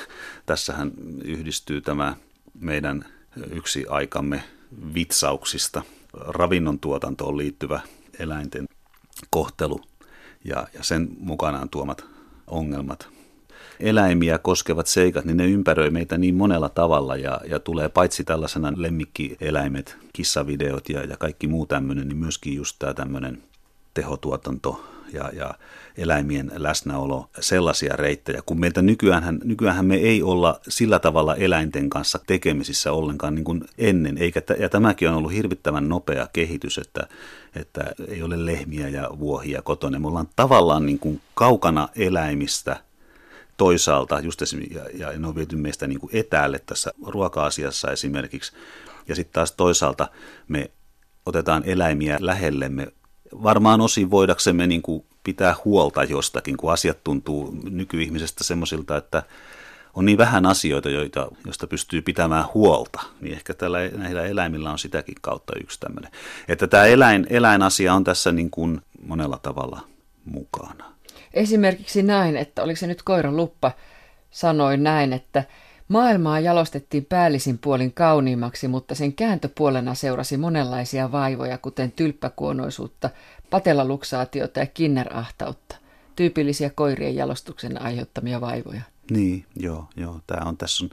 Tässähän 0.45 0.91
yhdistyy 1.23 1.81
tämä 1.81 2.15
meidän 2.59 3.05
yksi 3.51 3.85
aikamme 3.89 4.43
vitsauksista 4.93 5.81
ravinnon 6.13 6.79
tuotantoon 6.79 7.37
liittyvä 7.37 7.79
eläinten 8.19 8.65
kohtelu 9.29 9.81
ja, 10.43 10.67
ja 10.73 10.83
sen 10.83 11.09
mukanaan 11.19 11.69
tuomat 11.69 12.05
ongelmat. 12.47 13.09
Eläimiä 13.79 14.37
koskevat 14.37 14.87
seikat, 14.87 15.25
niin 15.25 15.37
ne 15.37 15.45
ympäröi 15.45 15.89
meitä 15.89 16.17
niin 16.17 16.35
monella 16.35 16.69
tavalla 16.69 17.15
ja, 17.15 17.41
ja 17.49 17.59
tulee 17.59 17.89
paitsi 17.89 18.23
tällaisena 18.23 18.73
lemmikkieläimet, 18.75 19.97
kissavideot 20.13 20.89
ja, 20.89 21.03
ja 21.03 21.17
kaikki 21.17 21.47
muu 21.47 21.65
tämmöinen, 21.65 22.07
niin 22.07 22.17
myöskin 22.17 22.55
just 22.55 22.75
tämä 22.79 22.93
tämmöinen 22.93 23.43
tehotuotanto, 23.93 24.83
ja, 25.13 25.29
ja 25.33 25.53
eläimien 25.97 26.51
läsnäolo 26.55 27.29
sellaisia 27.39 27.95
reittejä, 27.95 28.41
kun 28.45 28.59
meiltä 28.59 28.81
nykyään, 28.81 29.39
nykyään 29.43 29.85
me 29.85 29.95
ei 29.95 30.23
olla 30.23 30.59
sillä 30.67 30.99
tavalla 30.99 31.35
eläinten 31.35 31.89
kanssa 31.89 32.19
tekemisissä 32.27 32.91
ollenkaan 32.91 33.35
niin 33.35 33.45
kuin 33.45 33.63
ennen, 33.77 34.17
eikä, 34.17 34.41
ja 34.59 34.69
tämäkin 34.69 35.09
on 35.09 35.15
ollut 35.15 35.33
hirvittävän 35.33 35.89
nopea 35.89 36.27
kehitys, 36.33 36.77
että, 36.77 37.07
että 37.55 37.83
ei 38.07 38.23
ole 38.23 38.45
lehmiä 38.45 38.89
ja 38.89 39.09
vuohia 39.19 39.61
kotona. 39.61 39.99
Me 39.99 40.07
ollaan 40.07 40.29
tavallaan 40.35 40.85
niin 40.85 40.99
kuin 40.99 41.21
kaukana 41.33 41.89
eläimistä 41.95 42.79
toisaalta, 43.57 44.19
just 44.19 44.41
ja, 44.71 44.83
ja 44.93 45.19
ne 45.19 45.27
on 45.27 45.35
viety 45.35 45.55
meistä 45.55 45.87
niin 45.87 45.99
kuin 45.99 46.15
etäälle 46.15 46.59
tässä 46.65 46.91
ruoka-asiassa 47.05 47.91
esimerkiksi, 47.91 48.51
ja 49.07 49.15
sitten 49.15 49.33
taas 49.33 49.51
toisaalta 49.51 50.07
me 50.47 50.71
otetaan 51.25 51.63
eläimiä 51.65 52.17
lähellemme 52.19 52.87
varmaan 53.43 53.81
osin 53.81 54.11
voidaksemme 54.11 54.67
niin 54.67 54.81
kuin 54.81 55.05
pitää 55.23 55.55
huolta 55.65 56.03
jostakin, 56.03 56.57
kun 56.57 56.73
asiat 56.73 57.03
tuntuu 57.03 57.55
nykyihmisestä 57.69 58.43
semmoisilta, 58.43 58.97
että 58.97 59.23
on 59.93 60.05
niin 60.05 60.17
vähän 60.17 60.45
asioita, 60.45 60.89
joita, 60.89 61.27
joista 61.45 61.67
pystyy 61.67 62.01
pitämään 62.01 62.45
huolta, 62.53 63.01
niin 63.21 63.33
ehkä 63.33 63.53
tällä, 63.53 63.79
näillä 63.87 64.23
eläimillä 64.23 64.71
on 64.71 64.79
sitäkin 64.79 65.15
kautta 65.21 65.53
yksi 65.63 65.79
tämmöinen. 65.79 66.11
Että 66.47 66.67
tämä 66.67 66.85
eläin, 66.85 67.27
eläinasia 67.29 67.93
on 67.93 68.03
tässä 68.03 68.31
niin 68.31 68.49
kuin 68.51 68.81
monella 69.05 69.37
tavalla 69.37 69.81
mukana. 70.25 70.92
Esimerkiksi 71.33 72.03
näin, 72.03 72.37
että 72.37 72.63
oliko 72.63 72.77
se 72.77 72.87
nyt 72.87 73.03
koiran 73.03 73.37
luppa, 73.37 73.71
sanoi 74.31 74.77
näin, 74.77 75.13
että 75.13 75.43
Maailmaa 75.87 76.39
jalostettiin 76.39 77.05
päällisin 77.05 77.57
puolin 77.57 77.93
kauniimmaksi, 77.93 78.67
mutta 78.67 78.95
sen 78.95 79.13
kääntöpuolena 79.13 79.95
seurasi 79.95 80.37
monenlaisia 80.37 81.11
vaivoja, 81.11 81.57
kuten 81.57 81.91
tylppäkuonoisuutta, 81.91 83.09
patelaluksaatiota 83.49 84.59
ja 84.59 84.65
kinnerahtautta. 84.65 85.75
Tyypillisiä 86.15 86.69
koirien 86.69 87.15
jalostuksen 87.15 87.81
aiheuttamia 87.81 88.41
vaivoja. 88.41 88.81
Niin, 89.11 89.45
joo, 89.55 89.87
joo. 89.95 90.19
Tämä 90.27 90.49
on, 90.49 90.57
tässä 90.57 90.85
on, 90.85 90.89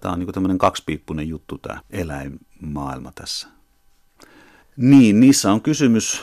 tämä 0.00 0.12
on 0.12 0.18
niin 0.18 0.32
tämmöinen 0.32 0.58
kaksipiippunen 0.58 1.28
juttu, 1.28 1.58
tämä 1.58 1.80
eläinmaailma 1.90 3.12
tässä. 3.14 3.48
Niin, 4.76 5.20
niissä 5.20 5.52
on 5.52 5.60
kysymys 5.60 6.22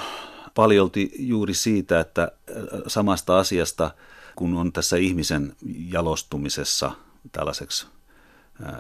paljolti 0.60 1.12
juuri 1.20 1.54
siitä, 1.54 2.00
että 2.00 2.22
äh, 2.22 2.58
samasta 2.88 3.40
asiasta, 3.40 3.92
kun 4.36 4.58
on 4.58 4.74
tässä 4.74 4.98
ihmisen 4.98 5.56
jalostumisessa– 5.92 6.92
tällaiseksi 7.32 7.88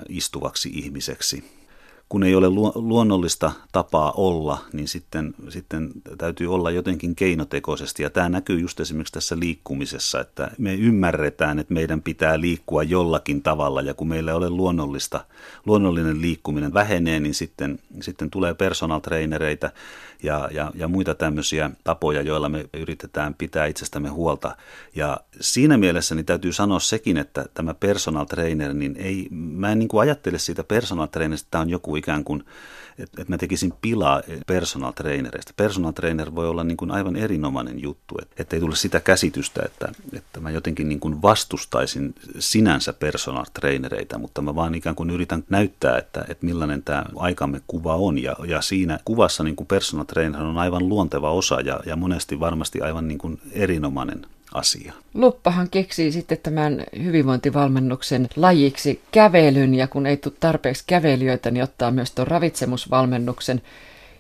istuvaksi 0.09 0.69
ihmiseksi. 0.74 1.59
Kun 2.09 2.24
ei 2.24 2.36
ole 2.36 2.50
luonnollista 2.75 3.51
tapaa 3.71 4.12
olla, 4.12 4.57
niin 4.74 4.88
sitten, 4.88 5.36
sitten 5.50 5.91
täytyy 6.17 6.53
olla 6.53 6.71
jotenkin 6.71 7.15
keinotekoisesti. 7.15 8.03
Ja 8.03 8.09
tämä 8.09 8.29
näkyy 8.29 8.59
just 8.59 8.79
esimerkiksi 8.79 9.13
tässä 9.13 9.39
liikkumisessa, 9.39 10.19
että 10.19 10.51
me 10.57 10.75
ymmärretään, 10.75 11.59
että 11.59 11.74
meidän 11.74 12.01
pitää 12.01 12.41
liikkua 12.41 12.83
jollakin 12.83 13.41
tavalla. 13.41 13.81
Ja 13.81 13.93
kun 13.93 14.07
meillä 14.07 14.31
ei 14.31 14.38
ole 14.38 14.50
luonnollista, 14.50 15.25
luonnollinen 15.65 16.21
liikkuminen 16.21 16.74
vähenee, 16.74 17.19
niin 17.19 17.33
sitten, 17.33 17.79
sitten 18.01 18.29
tulee 18.29 18.53
personal 18.53 19.00
trainereita 19.00 19.71
ja, 20.23 20.49
ja, 20.51 20.71
ja 20.75 20.88
muita 20.88 21.15
tämmöisiä 21.15 21.71
tapoja, 21.83 22.21
joilla 22.21 22.49
me 22.49 22.65
yritetään 22.73 23.33
pitää 23.33 23.65
itsestämme 23.65 24.09
huolta. 24.09 24.55
Ja 24.95 25.17
siinä 25.41 25.77
mielessä 25.77 26.15
niin 26.15 26.25
täytyy 26.25 26.53
sanoa 26.53 26.79
sekin, 26.79 27.17
että 27.17 27.45
tämä 27.53 27.73
personal 27.73 28.25
trainer, 28.25 28.73
niin 28.73 28.95
ei, 28.99 29.27
mä 29.31 29.71
en 29.71 29.79
niin 29.79 29.89
kuin 29.89 30.01
ajattele 30.01 30.39
siitä 30.39 30.63
personal 30.63 31.07
trainerista, 31.07 31.45
että 31.45 31.51
tämä 31.51 31.61
on 31.61 31.69
joku 31.69 31.95
ikään 31.95 32.23
kuin 32.23 32.43
että 32.99 33.21
et 33.21 33.29
mä 33.29 33.37
tekisin 33.37 33.73
pilaa 33.81 34.21
personal 34.47 34.91
trainereista. 34.91 35.53
Personal 35.57 35.91
trainer 35.91 36.35
voi 36.35 36.47
olla 36.47 36.63
niin 36.63 36.77
kuin 36.77 36.91
aivan 36.91 37.15
erinomainen 37.15 37.81
juttu, 37.81 38.15
että 38.37 38.55
ei 38.55 38.59
tule 38.59 38.75
sitä 38.75 38.99
käsitystä, 38.99 39.61
että, 39.65 39.91
että 40.13 40.39
mä 40.39 40.51
jotenkin 40.51 40.89
niin 40.89 40.99
kuin 40.99 41.21
vastustaisin 41.21 42.15
sinänsä 42.39 42.93
personal 42.93 43.45
trainereita, 43.53 44.17
mutta 44.17 44.41
mä 44.41 44.55
vaan 44.55 44.75
ikään 44.75 44.95
kuin 44.95 45.09
yritän 45.09 45.43
näyttää, 45.49 45.97
että, 45.97 46.25
että 46.27 46.45
millainen 46.45 46.83
tämä 46.83 47.03
aikamme 47.15 47.61
kuva 47.67 47.95
on. 47.95 48.23
Ja, 48.23 48.35
ja 48.47 48.61
siinä 48.61 48.99
kuvassa 49.05 49.43
niin 49.43 49.55
kuin 49.55 49.67
personal 49.67 50.05
trainer 50.05 50.41
on 50.41 50.57
aivan 50.57 50.89
luonteva 50.89 51.31
osa 51.31 51.61
ja, 51.61 51.79
ja 51.85 51.95
monesti 51.95 52.39
varmasti 52.39 52.81
aivan 52.81 53.07
niin 53.07 53.17
kuin 53.17 53.41
erinomainen 53.51 54.25
asia. 54.53 54.93
Luppahan 55.13 55.69
keksii 55.69 56.11
sitten 56.11 56.37
tämän 56.43 56.83
hyvinvointivalmennuksen 57.03 58.29
lajiksi 58.35 59.01
kävelyn 59.11 59.75
ja 59.75 59.87
kun 59.87 60.05
ei 60.05 60.17
tule 60.17 60.33
tarpeeksi 60.39 60.83
kävelijöitä, 60.87 61.51
niin 61.51 61.63
ottaa 61.63 61.91
myös 61.91 62.11
tuon 62.11 62.27
ravitsemusvalmennuksen 62.27 63.61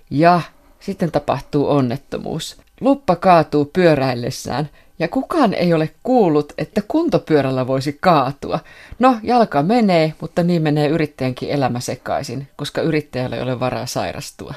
ja 0.09 0.41
sitten 0.79 1.11
tapahtuu 1.11 1.69
onnettomuus. 1.69 2.57
Luppa 2.81 3.15
kaatuu 3.15 3.65
pyöräillessään 3.65 4.69
ja 4.99 5.07
kukaan 5.07 5.53
ei 5.53 5.73
ole 5.73 5.89
kuullut, 6.03 6.53
että 6.57 6.81
kuntopyörällä 6.87 7.67
voisi 7.67 7.97
kaatua. 8.01 8.59
No, 8.99 9.17
jalka 9.23 9.63
menee, 9.63 10.13
mutta 10.21 10.43
niin 10.43 10.61
menee 10.61 10.87
yrittäjänkin 10.87 11.49
elämä 11.49 11.79
sekaisin, 11.79 12.47
koska 12.55 12.81
yrittäjällä 12.81 13.35
ei 13.35 13.41
ole 13.41 13.59
varaa 13.59 13.85
sairastua. 13.85 14.53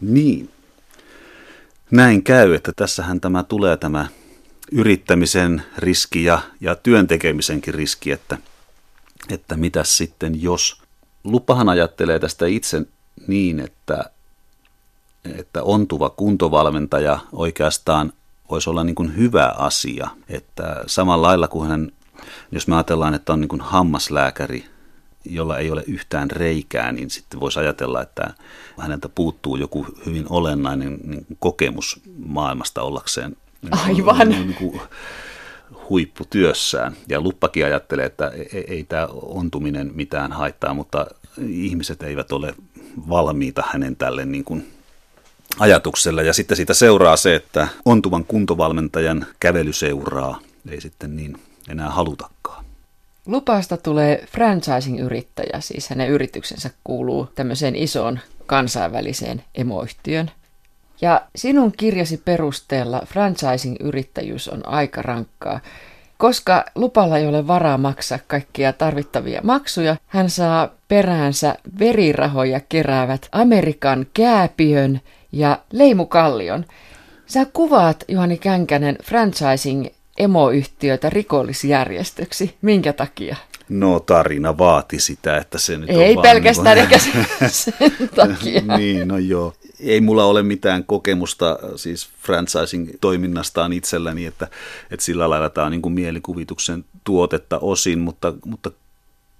Niin, 0.00 0.50
näin 1.92 2.22
käy, 2.22 2.54
että 2.54 2.72
tässähän 2.76 3.20
tämä 3.20 3.42
tulee 3.42 3.76
tämä 3.76 4.06
yrittämisen 4.72 5.62
riski 5.78 6.24
ja, 6.24 6.40
ja 6.60 6.74
työn 6.74 7.06
tekemisenkin 7.06 7.74
riski, 7.74 8.12
että, 8.12 8.38
että 9.28 9.56
mitä 9.56 9.84
sitten 9.84 10.42
jos. 10.42 10.82
Lupahan 11.24 11.68
ajattelee 11.68 12.18
tästä 12.18 12.46
itse 12.46 12.82
niin, 13.26 13.60
että, 13.60 14.10
että 15.24 15.62
ontuva 15.62 16.10
kuntovalmentaja 16.10 17.18
oikeastaan 17.32 18.12
voisi 18.50 18.70
olla 18.70 18.84
niin 18.84 18.94
kuin 18.94 19.16
hyvä 19.16 19.54
asia. 19.58 20.10
Että 20.28 20.84
samalla 20.86 21.26
lailla 21.26 21.48
kuin 21.48 21.68
hän, 21.68 21.92
jos 22.52 22.68
me 22.68 22.74
ajatellaan, 22.74 23.14
että 23.14 23.32
on 23.32 23.40
niin 23.40 23.48
kuin 23.48 23.60
hammaslääkäri, 23.60 24.64
jolla 25.24 25.58
ei 25.58 25.70
ole 25.70 25.84
yhtään 25.86 26.30
reikää, 26.30 26.92
niin 26.92 27.10
sitten 27.10 27.40
voisi 27.40 27.58
ajatella, 27.58 28.02
että 28.02 28.34
häneltä 28.78 29.08
puuttuu 29.08 29.56
joku 29.56 29.86
hyvin 30.06 30.26
olennainen 30.28 30.98
niin 31.04 31.26
kokemus 31.38 32.00
maailmasta 32.18 32.82
ollakseen 32.82 33.36
Aivan. 33.70 34.28
Niin 34.28 34.54
kuin 34.54 34.80
huipputyössään. 35.90 36.96
Ja 37.08 37.20
Luppakin 37.20 37.64
ajattelee, 37.64 38.06
että 38.06 38.28
ei, 38.28 38.48
e, 38.52 38.64
ei 38.68 38.84
tämä 38.84 39.08
ontuminen 39.12 39.90
mitään 39.94 40.32
haittaa, 40.32 40.74
mutta 40.74 41.06
ihmiset 41.48 42.02
eivät 42.02 42.32
ole 42.32 42.54
valmiita 43.08 43.62
hänen 43.72 43.96
tälle 43.96 44.24
niin 44.24 44.44
kuin 44.44 44.72
ajatukselle. 45.58 46.24
Ja 46.24 46.32
sitten 46.32 46.56
siitä 46.56 46.74
seuraa 46.74 47.16
se, 47.16 47.34
että 47.34 47.68
ontuvan 47.84 48.24
kuntovalmentajan 48.24 49.26
kävelyseuraa 49.40 50.40
ei 50.68 50.80
sitten 50.80 51.16
niin 51.16 51.38
enää 51.68 51.90
halutakaan. 51.90 52.61
Lupaasta 53.26 53.76
tulee 53.76 54.24
franchising-yrittäjä, 54.26 55.60
siis 55.60 55.88
hänen 55.88 56.08
yrityksensä 56.08 56.70
kuuluu 56.84 57.28
tämmöiseen 57.34 57.76
isoon 57.76 58.18
kansainväliseen 58.46 59.44
emoyhtiön. 59.54 60.30
Ja 61.00 61.22
sinun 61.36 61.72
kirjasi 61.72 62.16
perusteella 62.16 63.02
franchising-yrittäjyys 63.06 64.48
on 64.48 64.68
aika 64.68 65.02
rankkaa. 65.02 65.60
Koska 66.18 66.64
lupalla 66.74 67.18
ei 67.18 67.26
ole 67.26 67.46
varaa 67.46 67.78
maksaa 67.78 68.18
kaikkia 68.26 68.72
tarvittavia 68.72 69.40
maksuja, 69.44 69.96
hän 70.06 70.30
saa 70.30 70.68
peräänsä 70.88 71.54
verirahoja 71.78 72.60
keräävät 72.68 73.28
Amerikan 73.32 74.06
kääpiön 74.14 75.00
ja 75.32 75.58
leimukallion. 75.72 76.64
Sä 77.26 77.46
kuvaat, 77.52 78.04
Juhani 78.08 78.38
Känkänen, 78.38 78.96
franchising 79.04 79.86
emoyhtiötä 80.18 81.10
rikollisjärjestöksi. 81.10 82.54
Minkä 82.62 82.92
takia? 82.92 83.36
No 83.68 84.00
tarina 84.00 84.58
vaati 84.58 85.00
sitä, 85.00 85.36
että 85.36 85.58
se 85.58 85.78
nyt 85.78 85.90
Ei 85.90 86.16
on 86.16 86.22
pelkästään 86.22 86.76
niin 86.76 86.88
kuin... 86.88 87.00
sen 87.50 88.08
takia. 88.14 88.62
niin, 88.78 89.08
no 89.08 89.18
joo. 89.18 89.54
Ei 89.80 90.00
mulla 90.00 90.24
ole 90.24 90.42
mitään 90.42 90.84
kokemusta 90.84 91.58
siis 91.76 92.08
franchising-toiminnastaan 92.26 93.72
itselläni, 93.72 94.26
että, 94.26 94.48
että 94.90 95.04
sillä 95.04 95.30
lailla 95.30 95.50
tämä 95.50 95.64
on 95.64 95.70
niin 95.70 95.82
kuin 95.82 95.92
mielikuvituksen 95.92 96.84
tuotetta 97.04 97.58
osin, 97.58 97.98
mutta, 97.98 98.34
mutta 98.46 98.70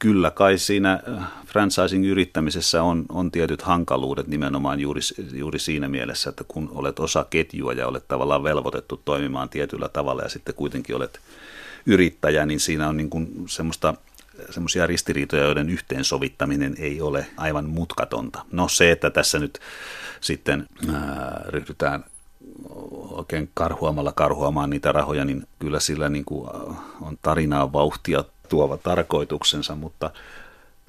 kyllä 0.03 0.31
kai 0.31 0.59
siinä 0.59 0.93
äh, 0.93 1.25
franchising-yrittämisessä 1.47 2.83
on, 2.83 3.05
on 3.09 3.31
tietyt 3.31 3.63
hankaluudet 3.63 4.27
nimenomaan 4.27 4.81
juuri, 4.81 5.01
juuri 5.33 5.59
siinä 5.59 5.89
mielessä, 5.89 6.31
että 6.31 6.45
kun 6.49 6.71
olet 6.75 6.99
osa 6.99 7.27
ketjua 7.31 7.73
ja 7.73 7.87
olet 7.87 8.09
tavallaan 8.09 8.43
velvoitettu 8.43 9.03
toimimaan 9.05 9.49
tietyllä 9.49 9.89
tavalla 9.89 10.23
ja 10.23 10.29
sitten 10.29 10.55
kuitenkin 10.55 10.97
olet 10.97 11.21
yrittäjä, 11.87 12.47
niin 12.47 12.61
siinä 12.61 12.89
on 12.89 12.97
niin 12.97 13.11
kuin 13.11 13.45
semmoista 13.47 13.95
semmoisia 14.51 14.87
ristiriitoja, 14.87 15.45
joiden 15.45 15.71
yhteensovittaminen 15.71 16.75
ei 16.79 17.01
ole 17.01 17.27
aivan 17.37 17.69
mutkatonta. 17.69 18.45
No 18.53 18.69
se, 18.69 18.91
että 18.91 19.11
tässä 19.11 19.39
nyt 19.39 19.61
sitten 20.21 20.67
ää, 20.95 21.45
ryhdytään 21.49 22.05
oikein 23.11 23.51
karhuamalla 23.55 24.13
karhuamaan 24.13 24.71
niitä 24.71 24.93
rahoja, 24.93 25.25
niin 25.25 25.47
kyllä 25.59 25.81
sillä 25.81 26.09
niin 26.09 26.25
kuin 26.25 26.51
on 27.01 27.19
tarinaa 27.23 27.73
vauhtia 27.73 28.25
tuova 28.53 28.77
tarkoituksensa, 28.77 29.75
mutta 29.75 30.11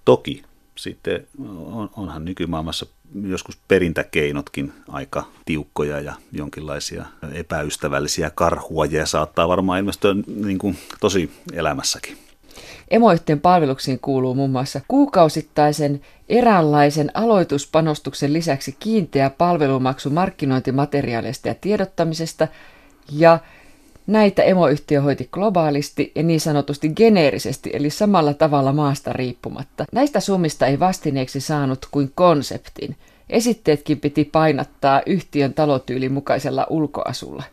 toki 0.05 0.43
sitten 0.75 1.27
on, 1.65 1.89
onhan 1.97 2.25
nykymaailmassa 2.25 2.85
joskus 3.27 3.57
perintäkeinotkin 3.67 4.73
aika 4.87 5.23
tiukkoja 5.45 5.99
ja 5.99 6.13
jonkinlaisia 6.31 7.05
epäystävällisiä 7.33 8.31
karhuajia 8.35 9.05
saattaa 9.05 9.47
varmaan 9.47 9.79
ilmestyä 9.79 10.15
niin 10.45 10.57
kuin 10.57 10.77
tosi 10.99 11.31
elämässäkin. 11.53 12.17
Emoyhtiön 12.91 13.39
palveluksiin 13.39 13.99
kuuluu 13.99 14.35
muun 14.35 14.49
muassa 14.49 14.81
kuukausittaisen 14.87 16.01
eräänlaisen 16.29 17.11
aloituspanostuksen 17.13 18.33
lisäksi 18.33 18.75
kiinteä 18.79 19.29
palvelumaksu 19.29 20.09
markkinointimateriaaleista 20.09 21.47
ja 21.47 21.55
tiedottamisesta 21.55 22.47
ja 23.11 23.39
Näitä 24.07 24.43
emoyhtiö 24.43 25.01
hoiti 25.01 25.29
globaalisti 25.31 26.11
ja 26.15 26.23
niin 26.23 26.39
sanotusti 26.39 26.89
geneerisesti, 26.89 27.69
eli 27.73 27.89
samalla 27.89 28.33
tavalla 28.33 28.73
maasta 28.73 29.13
riippumatta. 29.13 29.85
Näistä 29.91 30.19
summista 30.19 30.65
ei 30.65 30.79
vastineeksi 30.79 31.39
saanut 31.39 31.87
kuin 31.91 32.11
konseptin. 32.15 32.95
Esitteetkin 33.29 33.99
piti 33.99 34.23
painattaa 34.25 35.01
yhtiön 35.05 35.53
talotyylin 35.53 36.11
mukaisella 36.11 36.67
ulkoasulla. 36.69 37.43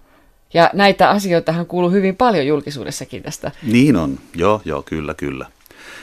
Ja 0.55 0.71
näitä 0.73 1.11
asioitahan 1.11 1.67
kuuluu 1.67 1.91
hyvin 1.91 2.17
paljon 2.17 2.47
julkisuudessakin 2.47 3.23
tästä. 3.23 3.51
Niin 3.63 3.97
on, 3.97 4.19
joo, 4.35 4.63
joo, 4.65 4.83
kyllä, 4.83 5.15
kyllä. 5.15 5.47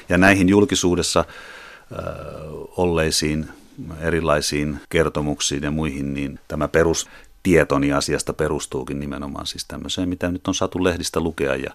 Ja 0.09 0.17
näihin 0.17 0.49
julkisuudessa 0.49 1.19
äh, 1.19 1.25
olleisiin 2.77 3.47
erilaisiin 4.01 4.79
kertomuksiin 4.89 5.63
ja 5.63 5.71
muihin, 5.71 6.13
niin 6.13 6.39
tämä 6.47 6.67
perustietoni 7.43 7.93
asiasta 7.93 8.33
perustuukin 8.33 8.99
nimenomaan 8.99 9.47
siis 9.47 9.65
tämmöiseen, 9.65 10.09
mitä 10.09 10.31
nyt 10.31 10.47
on 10.47 10.55
saatu 10.55 10.83
lehdistä 10.83 11.19
lukea 11.19 11.55
ja, 11.55 11.71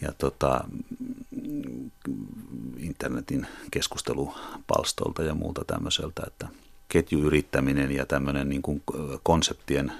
ja 0.00 0.12
tota, 0.18 0.64
internetin 2.76 3.46
keskustelupalstolta 3.70 5.22
ja 5.22 5.34
muuta 5.34 5.64
tämmöiseltä, 5.64 6.22
että 6.26 6.48
ketjuyrittäminen 6.88 7.92
ja 7.92 8.06
tämmöinen 8.06 8.48
niin 8.48 8.62
kuin 8.62 8.82
konseptien 9.22 9.92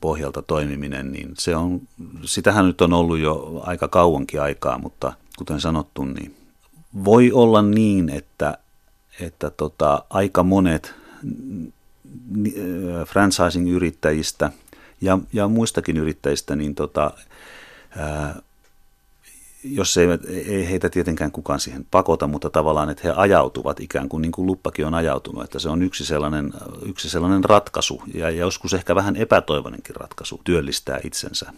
pohjalta 0.00 0.42
toimiminen, 0.42 1.12
niin 1.12 1.34
se 1.38 1.56
on, 1.56 1.80
sitähän 2.24 2.66
nyt 2.66 2.80
on 2.80 2.92
ollut 2.92 3.18
jo 3.18 3.62
aika 3.64 3.88
kauankin 3.88 4.42
aikaa, 4.42 4.78
mutta 4.78 5.12
kuten 5.38 5.60
sanottu, 5.60 6.04
niin 6.04 6.36
voi 7.04 7.32
olla 7.32 7.62
niin, 7.62 8.08
että, 8.08 8.58
että 9.20 9.50
tota, 9.50 10.04
aika 10.10 10.42
monet 10.42 10.94
franchising-yrittäjistä 13.06 14.50
ja, 15.00 15.18
ja 15.32 15.48
muistakin 15.48 15.96
yrittäjistä, 15.96 16.56
niin 16.56 16.74
tota, 16.74 17.10
ää, 17.96 18.34
jos 19.64 19.96
ei, 19.96 20.08
ei 20.46 20.70
heitä 20.70 20.90
tietenkään 20.90 21.32
kukaan 21.32 21.60
siihen 21.60 21.86
pakota, 21.90 22.26
mutta 22.26 22.50
tavallaan, 22.50 22.90
että 22.90 23.02
he 23.04 23.14
ajautuvat 23.16 23.80
ikään 23.80 24.08
kuin, 24.08 24.22
niin 24.22 24.32
kuin 24.32 24.46
luppakin 24.46 24.86
on 24.86 24.94
ajautunut, 24.94 25.44
että 25.44 25.58
se 25.58 25.68
on 25.68 25.82
yksi 25.82 26.06
sellainen, 26.06 26.52
yksi 26.82 27.10
sellainen 27.10 27.44
ratkaisu 27.44 28.02
ja 28.14 28.30
joskus 28.30 28.74
ehkä 28.74 28.94
vähän 28.94 29.16
epätoivonenkin 29.16 29.96
ratkaisu 29.96 30.40
työllistää 30.44 31.00
itsensä. 31.04 31.52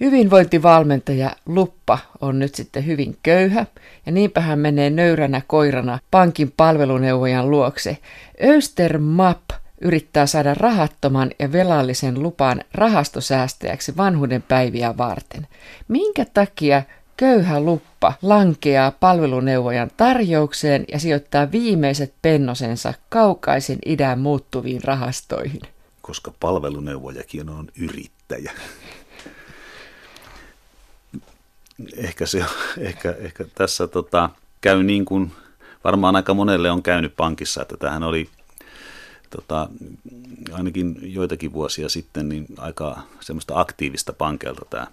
Hyvinvointivalmentaja 0.00 1.30
Luppa 1.46 1.98
on 2.20 2.38
nyt 2.38 2.54
sitten 2.54 2.86
hyvin 2.86 3.18
köyhä 3.22 3.66
ja 4.06 4.12
niinpä 4.12 4.40
hän 4.40 4.58
menee 4.58 4.90
nöyränä 4.90 5.42
koirana 5.46 5.98
pankin 6.10 6.52
palveluneuvojan 6.56 7.50
luokse. 7.50 7.98
Östermap 8.44 9.40
yrittää 9.80 10.26
saada 10.26 10.54
rahattoman 10.54 11.30
ja 11.38 11.52
velallisen 11.52 12.22
lupan 12.22 12.60
rahastosäästäjäksi 12.74 13.96
vanhuuden 13.96 14.42
päiviä 14.42 14.96
varten. 14.96 15.46
Minkä 15.88 16.26
takia 16.34 16.82
köyhä 17.16 17.60
luppa 17.60 18.12
lankeaa 18.22 18.90
palveluneuvojan 18.90 19.90
tarjoukseen 19.96 20.84
ja 20.92 20.98
sijoittaa 20.98 21.52
viimeiset 21.52 22.14
pennosensa 22.22 22.94
kaukaisen 23.08 23.78
idän 23.86 24.18
muuttuviin 24.18 24.84
rahastoihin. 24.84 25.60
Koska 26.02 26.32
palveluneuvojakin 26.40 27.48
on 27.48 27.68
yrittäjä. 27.80 28.52
Ehkä, 31.96 32.26
se, 32.26 32.44
ehkä, 32.78 33.14
ehkä 33.18 33.44
tässä 33.54 33.86
tota, 33.86 34.30
käy 34.60 34.82
niin 34.82 35.04
kuin 35.04 35.32
varmaan 35.84 36.16
aika 36.16 36.34
monelle 36.34 36.70
on 36.70 36.82
käynyt 36.82 37.16
pankissa, 37.16 37.62
että 37.62 37.76
tähän 37.76 38.02
oli 38.02 38.28
tota, 39.30 39.68
ainakin 40.52 40.98
joitakin 41.02 41.52
vuosia 41.52 41.88
sitten 41.88 42.28
niin 42.28 42.46
aika 42.58 43.02
semmoista 43.20 43.60
aktiivista 43.60 44.12
pankelta 44.12 44.66
tämä 44.70 44.86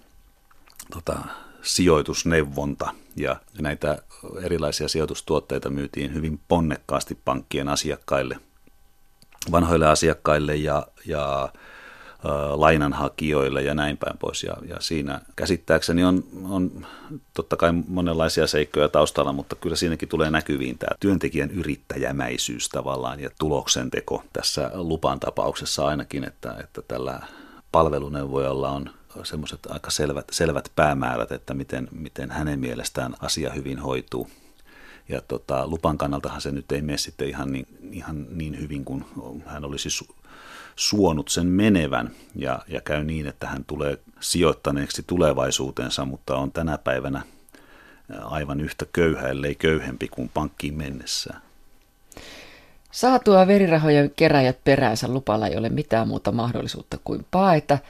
tota, 0.92 1.18
sijoitusneuvonta. 1.62 2.94
Ja 3.16 3.36
näitä 3.60 4.02
erilaisia 4.42 4.88
sijoitustuotteita 4.88 5.70
myytiin 5.70 6.14
hyvin 6.14 6.40
ponnekkaasti 6.48 7.18
pankkien 7.24 7.68
asiakkaille, 7.68 8.38
vanhoille 9.52 9.86
asiakkaille 9.86 10.56
ja, 10.56 10.86
ja 11.06 11.52
lainanhakijoille 12.54 13.62
ja 13.62 13.74
näin 13.74 13.96
päin 13.96 14.18
pois. 14.18 14.42
Ja, 14.42 14.56
ja 14.68 14.76
siinä 14.80 15.20
käsittääkseni 15.36 16.04
on, 16.04 16.24
on 16.50 16.86
totta 17.34 17.56
kai 17.56 17.72
monenlaisia 17.88 18.46
seikkoja 18.46 18.88
taustalla, 18.88 19.32
mutta 19.32 19.56
kyllä 19.56 19.76
siinäkin 19.76 20.08
tulee 20.08 20.30
näkyviin 20.30 20.78
tämä 20.78 20.96
työntekijän 21.00 21.50
yrittäjämäisyys 21.50 22.68
tavallaan 22.68 23.20
ja 23.20 23.30
tuloksenteko 23.38 24.24
tässä 24.32 24.70
lupan 24.74 25.20
tapauksessa 25.20 25.86
ainakin, 25.86 26.24
että, 26.24 26.56
että 26.60 26.82
tällä 26.82 27.20
palveluneuvojalla 27.72 28.70
on 28.70 28.90
semmoiset 29.22 29.66
aika 29.68 29.90
selvät, 29.90 30.24
selvät 30.30 30.72
päämäärät, 30.76 31.32
että 31.32 31.54
miten, 31.54 31.88
miten 31.92 32.30
hänen 32.30 32.60
mielestään 32.60 33.14
asia 33.20 33.52
hyvin 33.52 33.78
hoituu. 33.78 34.30
Ja 35.08 35.20
tota, 35.20 35.66
lupan 35.66 35.98
kannaltahan 35.98 36.40
se 36.40 36.52
nyt 36.52 36.72
ei 36.72 36.82
mene 36.82 36.98
sitten 36.98 37.28
ihan 37.28 37.52
niin, 37.52 37.66
ihan 37.92 38.26
niin 38.30 38.60
hyvin 38.60 38.84
kuin 38.84 39.04
hän 39.46 39.64
olisi 39.64 39.88
su- 39.88 40.14
suonut 40.76 41.28
sen 41.28 41.46
menevän. 41.46 42.10
Ja, 42.34 42.58
ja 42.68 42.80
käy 42.80 43.04
niin, 43.04 43.26
että 43.26 43.46
hän 43.46 43.64
tulee 43.64 43.98
sijoittaneeksi 44.20 45.04
tulevaisuutensa, 45.06 46.04
mutta 46.04 46.36
on 46.36 46.52
tänä 46.52 46.78
päivänä 46.78 47.22
aivan 48.24 48.60
yhtä 48.60 48.86
köyhä, 48.92 49.28
ellei 49.28 49.54
köyhempi 49.54 50.08
kuin 50.08 50.30
pankkiin 50.34 50.74
mennessään. 50.74 51.42
Saatua 52.90 53.46
verirahojen 53.46 54.12
keräjät 54.16 54.58
peräänsä 54.64 55.08
lupalla 55.08 55.46
ei 55.46 55.56
ole 55.56 55.68
mitään 55.68 56.08
muuta 56.08 56.32
mahdollisuutta 56.32 56.98
kuin 57.04 57.26
paeta– 57.30 57.78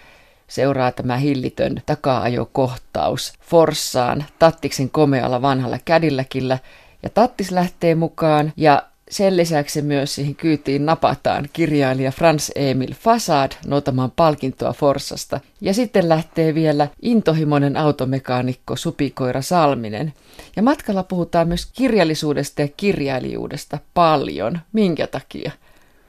seuraa 0.49 0.93
tämä 0.93 1.17
hillitön 1.17 1.83
taka-ajokohtaus 1.87 3.33
Forssaan 3.41 4.25
Tattiksen 4.39 4.91
komealla 4.91 5.43
vanhalla 5.43 5.79
kädilläkillä. 5.85 6.59
Ja 7.03 7.11
Tattis 7.11 7.51
lähtee 7.51 7.95
mukaan 7.95 8.53
ja 8.57 8.83
sen 9.11 9.37
lisäksi 9.37 9.83
myös 9.83 10.15
siihen 10.15 10.35
kyytiin 10.35 10.87
napataan 10.87 11.49
kirjailija 11.53 12.11
Frans 12.11 12.53
Emil 12.55 12.95
Fasad 12.95 13.53
noutamaan 13.67 14.11
palkintoa 14.11 14.73
Forssasta. 14.73 15.41
Ja 15.61 15.75
sitten 15.75 16.09
lähtee 16.09 16.55
vielä 16.55 16.89
intohimoinen 17.03 17.77
automekaanikko 17.77 18.77
Supikoira 18.77 19.43
Salminen. 19.43 20.13
Ja 20.57 20.63
matkalla 20.63 21.03
puhutaan 21.03 21.49
myös 21.49 21.67
kirjallisuudesta 21.67 22.63
ja 22.63 22.69
kirjailijuudesta 22.69 23.79
paljon. 23.95 24.59
Minkä 24.73 25.07
takia? 25.07 25.53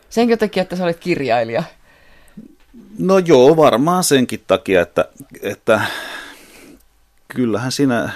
Senkö 0.09 0.37
takia, 0.37 0.63
että 0.63 0.75
sä 0.75 0.83
olet 0.83 0.99
kirjailija? 0.99 1.63
No 2.99 3.17
joo, 3.17 3.57
varmaan 3.57 4.03
senkin 4.03 4.43
takia, 4.47 4.81
että, 4.81 5.05
että 5.41 5.81
kyllähän 7.27 7.71
siinä 7.71 8.09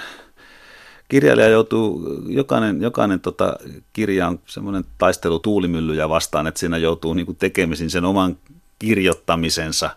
kirjailija 1.10 1.48
joutuu, 1.48 2.02
jokainen, 2.28 2.82
jokainen 2.82 3.20
tota, 3.20 3.56
kirja 3.92 4.28
on 4.28 4.40
semmoinen 4.46 4.84
taistelu 4.98 5.38
tuulimyllyjä 5.38 6.08
vastaan, 6.08 6.46
että 6.46 6.60
siinä 6.60 6.78
joutuu 6.78 7.14
niin 7.14 7.36
tekemisiin 7.36 7.90
sen 7.90 8.04
oman 8.04 8.36
kirjoittamisensa 8.78 9.90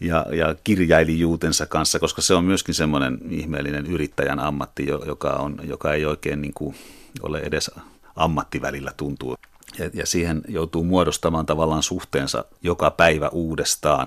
ja, 0.00 0.26
ja 0.32 0.54
kirjailijuutensa 0.64 1.66
kanssa, 1.66 1.98
koska 1.98 2.22
se 2.22 2.34
on 2.34 2.44
myöskin 2.44 2.74
semmoinen 2.74 3.18
ihmeellinen 3.30 3.86
yrittäjän 3.86 4.40
ammatti, 4.40 4.86
joka, 4.86 5.30
on, 5.30 5.60
joka 5.62 5.92
ei 5.92 6.04
oikein 6.04 6.42
niin 6.42 6.54
kuin 6.54 6.74
ole 7.22 7.38
edes 7.38 7.70
ammattivälillä 8.16 8.92
tuntuu. 8.96 9.36
Ja, 9.78 9.90
ja 9.94 10.06
siihen 10.06 10.42
joutuu 10.48 10.84
muodostamaan 10.84 11.46
tavallaan 11.46 11.82
suhteensa 11.82 12.44
joka 12.62 12.90
päivä 12.90 13.28
uudestaan. 13.28 14.06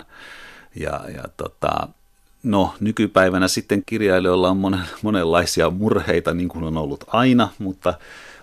Ja, 0.76 1.02
ja 1.16 1.24
tota, 1.38 1.88
no, 2.46 2.74
nykypäivänä 2.80 3.48
sitten 3.48 3.84
kirjailijoilla 3.86 4.50
on 4.50 4.58
monen, 4.58 4.80
monenlaisia 5.02 5.70
murheita, 5.70 6.34
niin 6.34 6.50
kuin 6.50 6.64
on 6.64 6.78
ollut 6.78 7.04
aina, 7.08 7.50
mutta, 7.60 7.94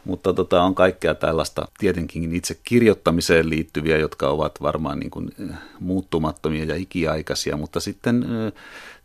mutta 0.05 0.33
tota, 0.33 0.63
on 0.63 0.75
kaikkea 0.75 1.15
tällaista 1.15 1.69
tietenkin 1.79 2.35
itse 2.35 2.61
kirjoittamiseen 2.65 3.51
liittyviä, 3.51 3.99
jotka 3.99 4.29
ovat 4.29 4.63
varmaan 4.63 4.99
niin 4.99 5.11
kuin 5.11 5.31
eh, 5.39 5.57
muuttumattomia 5.81 6.65
ja 6.65 6.77
ikiaikaisia, 6.77 7.57
mutta 7.57 7.81
sitten 7.81 8.23
eh, 8.23 8.53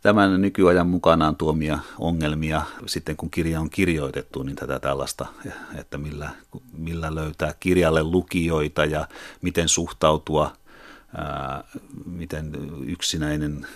tämän 0.02 0.40
nykyajan 0.40 0.86
mukanaan 0.86 1.36
tuomia 1.36 1.78
ongelmia 1.98 2.62
sitten 2.86 3.16
kun 3.16 3.30
kirja 3.30 3.60
on 3.60 3.70
kirjoitettu, 3.70 4.42
niin 4.42 4.56
tätä 4.56 4.80
tällaista, 4.80 5.26
että 5.78 5.98
millä, 5.98 6.30
millä 6.72 7.14
löytää 7.14 7.54
kirjalle 7.60 8.02
lukijoita 8.02 8.84
ja 8.84 9.08
miten 9.42 9.68
suhtautua, 9.68 10.52
miten 12.06 12.52
yksinäinen 12.86 13.66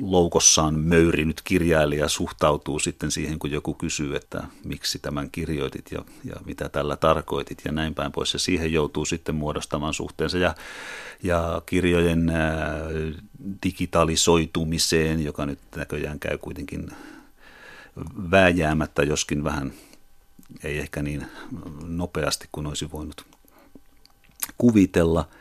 loukossaan 0.00 0.78
möyrinyt 0.78 1.40
kirjailija 1.44 2.08
suhtautuu 2.08 2.78
sitten 2.78 3.10
siihen, 3.10 3.38
kun 3.38 3.50
joku 3.50 3.74
kysyy, 3.74 4.16
että 4.16 4.42
miksi 4.64 4.98
tämän 4.98 5.30
kirjoitit 5.30 5.92
ja, 5.92 6.04
ja 6.24 6.34
mitä 6.44 6.68
tällä 6.68 6.96
tarkoitit 6.96 7.62
ja 7.64 7.72
näin 7.72 7.94
päin 7.94 8.12
pois. 8.12 8.32
Ja 8.32 8.38
siihen 8.38 8.72
joutuu 8.72 9.04
sitten 9.04 9.34
muodostamaan 9.34 9.94
suhteensa. 9.94 10.38
Ja, 10.38 10.54
ja 11.22 11.62
kirjojen 11.66 12.30
ää, 12.30 12.80
digitalisoitumiseen, 13.62 15.24
joka 15.24 15.46
nyt 15.46 15.58
näköjään 15.76 16.18
käy 16.18 16.38
kuitenkin 16.38 16.90
vääjäämättä, 18.30 19.02
joskin 19.02 19.44
vähän 19.44 19.72
ei 20.64 20.78
ehkä 20.78 21.02
niin 21.02 21.26
nopeasti 21.86 22.48
kuin 22.52 22.66
olisi 22.66 22.92
voinut 22.92 23.26
kuvitella– 24.58 25.28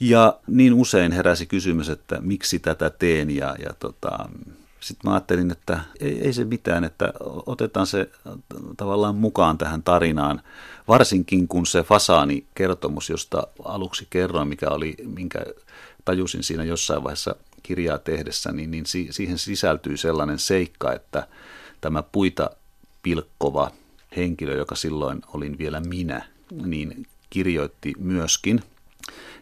ja 0.00 0.38
niin 0.46 0.74
usein 0.74 1.12
heräsi 1.12 1.46
kysymys, 1.46 1.88
että 1.88 2.20
miksi 2.20 2.58
tätä 2.58 2.90
teen 2.90 3.30
ja, 3.30 3.56
ja 3.64 3.72
tota, 3.78 4.28
sitten 4.80 5.10
mä 5.10 5.14
ajattelin, 5.14 5.50
että 5.50 5.80
ei, 6.00 6.20
ei 6.20 6.32
se 6.32 6.44
mitään, 6.44 6.84
että 6.84 7.12
otetaan 7.46 7.86
se 7.86 8.10
tavallaan 8.76 9.14
mukaan 9.14 9.58
tähän 9.58 9.82
tarinaan, 9.82 10.42
varsinkin 10.88 11.48
kun 11.48 11.66
se 11.66 11.82
Fasaani-kertomus, 11.82 13.10
josta 13.10 13.46
aluksi 13.64 14.06
kerroin, 14.10 14.48
mikä 14.48 14.68
oli, 14.68 14.94
minkä 15.04 15.38
tajusin 16.04 16.42
siinä 16.42 16.64
jossain 16.64 17.04
vaiheessa 17.04 17.36
kirjaa 17.62 17.98
tehdessä, 17.98 18.52
niin, 18.52 18.70
niin 18.70 18.86
si, 18.86 19.08
siihen 19.10 19.38
sisältyy 19.38 19.96
sellainen 19.96 20.38
seikka, 20.38 20.92
että 20.92 21.28
tämä 21.80 22.02
puita 22.02 22.50
pilkkova 23.02 23.70
henkilö, 24.16 24.56
joka 24.56 24.74
silloin 24.74 25.22
olin 25.34 25.58
vielä 25.58 25.80
minä, 25.80 26.24
niin 26.64 27.06
kirjoitti 27.30 27.92
myöskin– 27.98 28.62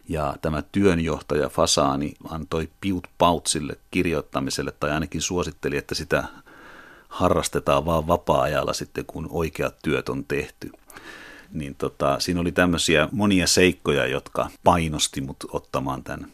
ja 0.09 0.35
tämä 0.41 0.63
työnjohtaja 0.71 1.49
Fasaani 1.49 2.13
antoi 2.29 2.69
piut 2.81 3.07
pautsille 3.17 3.77
kirjoittamiselle 3.91 4.71
tai 4.71 4.91
ainakin 4.91 5.21
suositteli, 5.21 5.77
että 5.77 5.95
sitä 5.95 6.23
harrastetaan 7.09 7.85
vaan 7.85 8.07
vapaa-ajalla 8.07 8.73
sitten, 8.73 9.05
kun 9.05 9.27
oikeat 9.29 9.75
työt 9.83 10.09
on 10.09 10.25
tehty. 10.25 10.71
Niin 11.53 11.75
tota, 11.75 12.19
siinä 12.19 12.41
oli 12.41 12.51
tämmöisiä 12.51 13.09
monia 13.11 13.47
seikkoja, 13.47 14.07
jotka 14.07 14.49
painosti 14.63 15.21
mut 15.21 15.37
ottamaan 15.51 16.03
tämän 16.03 16.31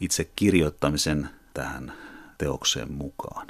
itse 0.00 0.30
kirjoittamisen 0.36 1.28
tähän 1.54 1.92
teokseen 2.38 2.92
mukaan. 2.92 3.46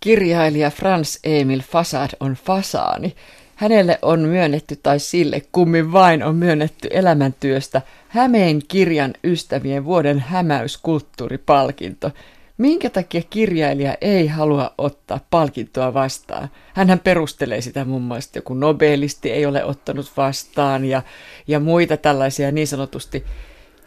Kirjailija 0.00 0.70
Frans 0.70 1.18
Emil 1.24 1.60
Fasad 1.60 2.10
on 2.20 2.34
fasaani. 2.34 3.16
Hänelle 3.60 3.98
on 4.02 4.20
myönnetty, 4.20 4.76
tai 4.82 4.98
sille 4.98 5.42
kummin 5.52 5.92
vain 5.92 6.22
on 6.22 6.36
myönnetty 6.36 6.88
elämäntyöstä 6.90 7.82
Hämeen 8.08 8.62
kirjan 8.68 9.14
ystävien 9.24 9.84
vuoden 9.84 10.20
hämäyskulttuuripalkinto. 10.20 12.10
Minkä 12.58 12.90
takia 12.90 13.22
kirjailija 13.30 13.96
ei 14.00 14.26
halua 14.26 14.74
ottaa 14.78 15.20
palkintoa 15.30 15.94
vastaan? 15.94 16.48
Hänhän 16.74 16.98
perustelee 16.98 17.60
sitä 17.60 17.84
muun 17.84 18.02
muassa, 18.02 18.28
että 18.28 18.38
joku 18.38 18.54
nobelisti 18.54 19.30
ei 19.30 19.46
ole 19.46 19.64
ottanut 19.64 20.12
vastaan 20.16 20.84
ja, 20.84 21.02
ja 21.46 21.60
muita 21.60 21.96
tällaisia 21.96 22.52
niin 22.52 22.66
sanotusti 22.66 23.24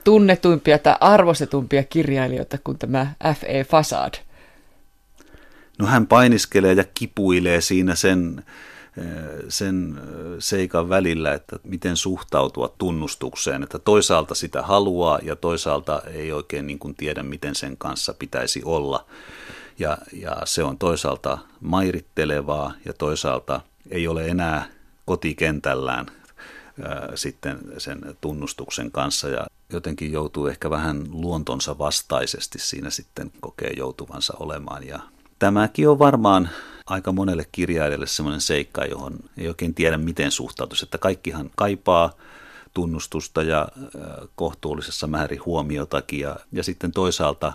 tunnetuimpia 0.04 0.80
tai 0.80 0.96
arvostetumpia 1.00 1.84
kirjailijoita 1.84 2.58
kuin 2.64 2.78
tämä 2.78 3.14
F.E. 3.34 3.64
Fasad. 3.64 4.14
No 5.80 5.88
hän 5.88 6.08
painiskelee 6.08 6.74
ja 6.74 6.84
kipuilee 6.94 7.62
siinä 7.62 7.96
sen 7.96 8.44
sen 9.50 10.02
seikan 10.40 10.90
välillä, 10.90 11.34
että 11.34 11.60
miten 11.64 11.98
suhtautua 11.98 12.74
tunnustukseen, 12.78 13.64
että 13.64 13.80
toisaalta 13.80 14.36
sitä 14.36 14.62
haluaa 14.62 15.20
ja 15.24 15.36
toisaalta 15.36 16.02
ei 16.14 16.32
oikein 16.32 16.68
niin 16.68 16.80
kuin 16.80 16.96
tiedä, 16.96 17.24
miten 17.24 17.56
sen 17.56 17.78
kanssa 17.78 18.14
pitäisi 18.14 18.62
olla. 18.66 19.06
Ja, 19.80 19.98
ja 20.14 20.38
se 20.46 20.64
on 20.64 20.78
toisaalta 20.78 21.38
mairittelevaa 21.60 22.74
ja 22.86 22.94
toisaalta 22.94 23.62
ei 23.92 24.08
ole 24.08 24.28
enää 24.28 24.68
kotikentällään 25.06 26.06
ää, 26.84 27.12
sitten 27.16 27.60
sen 27.78 28.02
tunnustuksen 28.22 28.92
kanssa 28.92 29.30
ja 29.30 29.48
jotenkin 29.70 30.12
joutuu 30.12 30.48
ehkä 30.48 30.70
vähän 30.70 31.04
luontonsa 31.12 31.78
vastaisesti 31.78 32.60
siinä 32.60 32.90
sitten 32.90 33.32
kokee 33.40 33.74
joutuvansa 33.78 34.34
olemaan. 34.40 34.88
Ja 34.88 35.00
tämäkin 35.40 35.90
on 35.90 36.00
varmaan 36.00 36.50
aika 36.86 37.12
monelle 37.12 37.46
kirjailijalle 37.52 38.08
semmoinen 38.08 38.42
seikka, 38.42 38.86
johon 38.86 39.20
ei 39.38 39.48
oikein 39.48 39.74
tiedä 39.74 39.98
miten 39.98 40.32
suhtautuisi, 40.32 40.86
että 40.86 40.98
kaikkihan 40.98 41.52
kaipaa 41.56 42.12
tunnustusta 42.74 43.44
ja 43.44 43.68
kohtuullisessa 44.36 45.08
määrin 45.08 45.46
huomiotakin 45.46 46.20
ja, 46.20 46.36
ja 46.52 46.64
sitten 46.64 46.92
toisaalta 46.92 47.54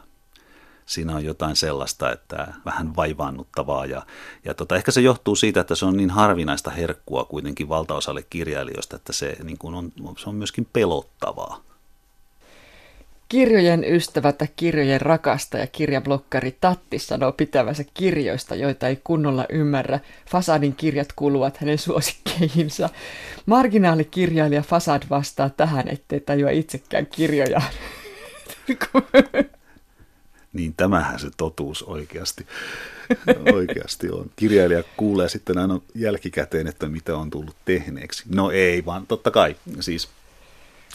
siinä 0.86 1.14
on 1.16 1.24
jotain 1.24 1.56
sellaista, 1.56 2.12
että 2.12 2.54
vähän 2.64 2.96
vaivaannuttavaa 2.96 3.86
ja, 3.86 4.06
ja 4.44 4.54
tota, 4.54 4.76
ehkä 4.76 4.90
se 4.90 5.00
johtuu 5.00 5.36
siitä, 5.36 5.60
että 5.60 5.74
se 5.74 5.86
on 5.86 5.96
niin 5.96 6.10
harvinaista 6.10 6.70
herkkua 6.70 7.24
kuitenkin 7.24 7.68
valtaosalle 7.68 8.22
kirjailijoista, 8.30 8.96
että 8.96 9.12
se, 9.12 9.36
niin 9.44 9.58
kuin 9.58 9.74
on, 9.74 9.92
se 10.18 10.28
on 10.28 10.34
myöskin 10.34 10.68
pelottavaa. 10.72 11.67
Kirjojen 13.28 13.84
ystävä 13.84 14.32
tai 14.32 14.48
kirjojen 14.56 15.00
rakastaja 15.00 15.66
kirjablokkari 15.66 16.56
Tatti 16.60 16.98
sanoo 16.98 17.32
pitävänsä 17.32 17.84
kirjoista, 17.94 18.54
joita 18.54 18.88
ei 18.88 19.00
kunnolla 19.04 19.46
ymmärrä. 19.48 20.00
Fasadin 20.30 20.74
kirjat 20.74 21.12
kuuluvat 21.16 21.56
hänen 21.56 21.78
suosikkeihinsa. 21.78 22.88
Marginaalikirjailija 23.46 24.62
Fasad 24.62 25.02
vastaa 25.10 25.50
tähän, 25.50 25.88
ettei 25.88 26.20
tajua 26.20 26.50
itsekään 26.50 27.06
kirjojaan. 27.06 27.72
niin 30.52 30.74
tämähän 30.76 31.18
se 31.18 31.28
totuus 31.36 31.82
oikeasti, 31.82 32.46
oikeasti 33.52 34.10
on. 34.10 34.30
Kirjailija 34.36 34.82
kuulee 34.96 35.28
sitten 35.28 35.58
aina 35.58 35.80
jälkikäteen, 35.94 36.66
että 36.66 36.88
mitä 36.88 37.16
on 37.16 37.30
tullut 37.30 37.56
tehneeksi. 37.64 38.24
No 38.34 38.50
ei, 38.50 38.84
vaan 38.84 39.06
totta 39.06 39.30
kai. 39.30 39.56
Siis 39.80 40.08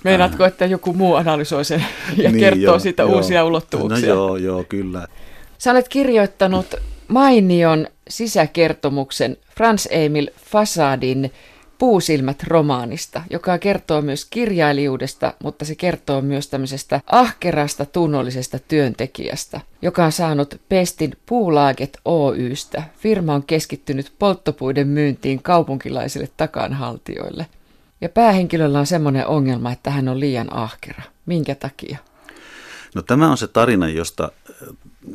Meinaatko, 0.03 0.45
että 0.45 0.65
joku 0.65 0.93
muu 0.93 1.15
analysoi 1.15 1.65
sen 1.65 1.85
ja 2.17 2.31
niin, 2.31 2.39
kertoo 2.39 2.63
joo, 2.63 2.79
siitä 2.79 3.03
joo. 3.03 3.15
uusia 3.15 3.45
ulottuvuuksia? 3.45 4.09
No 4.09 4.15
joo, 4.15 4.37
joo, 4.37 4.63
kyllä. 4.63 5.07
Sä 5.57 5.71
olet 5.71 5.89
kirjoittanut 5.89 6.75
mainion 7.07 7.87
sisäkertomuksen 8.09 9.37
Frans 9.55 9.87
Emil 9.91 10.29
Fasadin 10.45 11.31
Puusilmät 11.77 12.43
romaanista, 12.43 13.21
joka 13.29 13.57
kertoo 13.57 14.01
myös 14.01 14.25
kirjailijuudesta, 14.25 15.33
mutta 15.43 15.65
se 15.65 15.75
kertoo 15.75 16.21
myös 16.21 16.47
tämmöisestä 16.47 17.01
ahkerasta 17.11 17.85
tunnollisesta 17.85 18.59
työntekijästä, 18.59 19.61
joka 19.81 20.05
on 20.05 20.11
saanut 20.11 20.61
pestin 20.69 21.11
Puulaaget 21.25 21.97
Oystä. 22.05 22.83
Firma 22.97 23.33
on 23.33 23.43
keskittynyt 23.43 24.11
polttopuiden 24.19 24.87
myyntiin 24.87 25.43
kaupunkilaisille 25.43 26.29
takanhaltijoille. 26.37 27.45
Ja 28.03 28.09
päähenkilöllä 28.09 28.79
on 28.79 28.85
semmoinen 28.85 29.27
ongelma, 29.27 29.71
että 29.71 29.91
hän 29.91 30.07
on 30.07 30.19
liian 30.19 30.55
ahkera. 30.55 31.01
Minkä 31.25 31.55
takia? 31.55 31.97
No 32.95 33.01
tämä 33.01 33.31
on 33.31 33.37
se 33.37 33.47
tarina, 33.47 33.89
josta, 33.89 34.31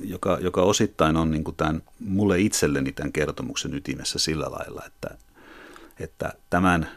joka, 0.02 0.38
joka 0.40 0.62
osittain 0.62 1.16
on 1.16 1.30
niin 1.30 1.44
kuin 1.44 1.56
tämän, 1.56 1.82
mulle 2.00 2.40
itselleni 2.40 2.92
tämän 2.92 3.12
kertomuksen 3.12 3.74
ytimessä 3.74 4.18
sillä 4.18 4.46
lailla, 4.50 4.82
että, 4.86 5.18
että 6.00 6.32
tämän, 6.50 6.88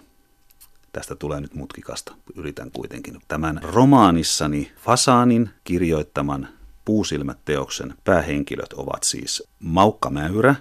tästä 0.94 1.16
tulee 1.16 1.42
nyt 1.42 1.54
mutkikasta, 1.54 2.16
yritän 2.36 2.72
kuitenkin, 2.72 3.22
tämän 3.28 3.60
romaanissani 3.64 4.72
Fasaanin 4.78 5.50
kirjoittaman 5.64 6.48
Puusilmät-teoksen 6.86 7.94
päähenkilöt 8.04 8.74
ovat 8.74 9.04
siis 9.04 9.44
Maukka 9.60 10.10
Mäyrä, 10.10 10.56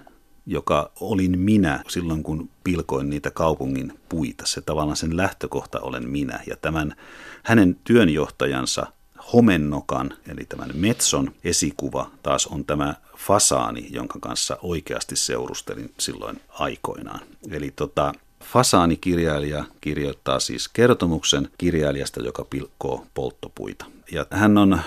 joka 0.51 0.91
olin 0.99 1.39
minä 1.39 1.83
silloin, 1.87 2.23
kun 2.23 2.49
pilkoin 2.63 3.09
niitä 3.09 3.31
kaupungin 3.31 3.93
puita. 4.09 4.45
Se 4.45 4.61
tavallaan 4.61 4.97
sen 4.97 5.17
lähtökohta 5.17 5.79
olen 5.79 6.09
minä. 6.09 6.39
Ja 6.47 6.55
tämän 6.55 6.95
hänen 7.43 7.77
työnjohtajansa 7.83 8.87
Homennokan, 9.33 10.13
eli 10.27 10.45
tämän 10.49 10.71
Metson 10.73 11.31
esikuva 11.43 12.11
taas 12.23 12.47
on 12.47 12.65
tämä 12.65 12.95
fasaani, 13.17 13.87
jonka 13.89 14.19
kanssa 14.21 14.57
oikeasti 14.61 15.15
seurustelin 15.15 15.93
silloin 15.99 16.41
aikoinaan. 16.49 17.19
Eli 17.51 17.71
tota, 17.75 18.13
Fasaani-kirjailija 18.43 19.63
kirjoittaa 19.81 20.39
siis 20.39 20.67
kertomuksen 20.67 21.49
kirjailijasta, 21.57 22.21
joka 22.21 22.45
pilkkoo 22.45 23.05
polttopuita. 23.13 23.85
Ja 24.11 24.25
hän 24.31 24.57
on 24.57 24.81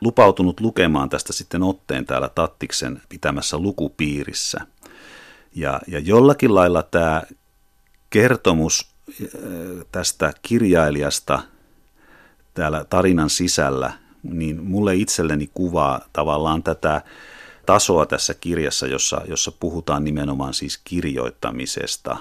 lupautunut 0.00 0.60
lukemaan 0.60 1.08
tästä 1.08 1.32
sitten 1.32 1.62
otteen 1.62 2.06
täällä 2.06 2.28
Tattiksen 2.28 3.02
pitämässä 3.08 3.58
lukupiirissä. 3.58 4.60
Ja, 5.54 5.80
ja 5.86 5.98
jollakin 5.98 6.54
lailla 6.54 6.82
tämä 6.82 7.22
kertomus 8.10 8.90
äh, 9.10 9.28
tästä 9.92 10.32
kirjailijasta 10.42 11.42
täällä 12.54 12.84
tarinan 12.84 13.30
sisällä, 13.30 13.92
niin 14.22 14.62
mulle 14.64 14.94
itselleni 14.94 15.50
kuvaa 15.54 16.00
tavallaan 16.12 16.62
tätä 16.62 17.02
tasoa 17.66 18.06
tässä 18.06 18.34
kirjassa, 18.34 18.86
jossa, 18.86 19.20
jossa 19.28 19.52
puhutaan 19.52 20.04
nimenomaan 20.04 20.54
siis 20.54 20.80
kirjoittamisesta, 20.84 22.16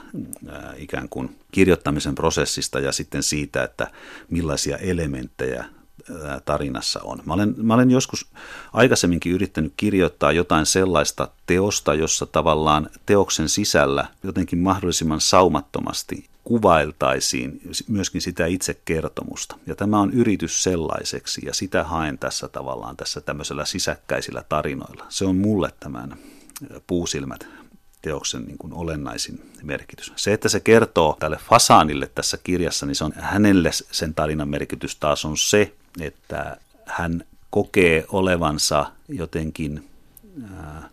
äh, 0.49 0.63
ikään 0.77 1.09
kuin 1.09 1.35
kirjoittamisen 1.51 2.15
prosessista 2.15 2.79
ja 2.79 2.91
sitten 2.91 3.23
siitä, 3.23 3.63
että 3.63 3.87
millaisia 4.29 4.77
elementtejä 4.77 5.65
tarinassa 6.45 6.99
on. 7.03 7.19
Mä 7.25 7.33
olen, 7.33 7.55
mä 7.57 7.73
olen 7.73 7.91
joskus 7.91 8.25
aikaisemminkin 8.73 9.31
yrittänyt 9.31 9.73
kirjoittaa 9.77 10.31
jotain 10.31 10.65
sellaista 10.65 11.27
teosta, 11.45 11.93
jossa 11.93 12.25
tavallaan 12.25 12.89
teoksen 13.05 13.49
sisällä 13.49 14.07
jotenkin 14.23 14.59
mahdollisimman 14.59 15.21
saumattomasti 15.21 16.25
kuvailtaisiin 16.43 17.61
myöskin 17.87 18.21
sitä 18.21 18.45
itse 18.45 18.81
kertomusta. 18.85 19.57
Ja 19.67 19.75
tämä 19.75 19.99
on 19.99 20.13
yritys 20.13 20.63
sellaiseksi 20.63 21.41
ja 21.45 21.53
sitä 21.53 21.83
haen 21.83 22.17
tässä 22.17 22.47
tavallaan 22.47 22.97
tässä 22.97 23.21
tämmöisellä 23.21 23.65
sisäkkäisillä 23.65 24.43
tarinoilla. 24.49 25.05
Se 25.09 25.25
on 25.25 25.35
mulle 25.35 25.69
tämän 25.79 26.17
puusilmät 26.87 27.47
teoksen 28.01 28.45
niin 28.45 28.57
kuin 28.57 28.73
olennaisin 28.73 29.51
merkitys. 29.63 30.13
Se, 30.15 30.33
että 30.33 30.49
se 30.49 30.59
kertoo 30.59 31.17
tälle 31.19 31.37
Fasaanille 31.49 32.11
tässä 32.15 32.37
kirjassa, 32.43 32.85
niin 32.85 32.95
se 32.95 33.03
on 33.03 33.13
hänelle 33.15 33.71
sen 33.73 34.13
tarinan 34.13 34.49
merkitys 34.49 34.95
taas 34.95 35.25
on 35.25 35.37
se, 35.37 35.73
että 35.99 36.57
hän 36.85 37.23
kokee 37.49 38.05
olevansa 38.09 38.91
jotenkin 39.07 39.89
äh, 40.43 40.83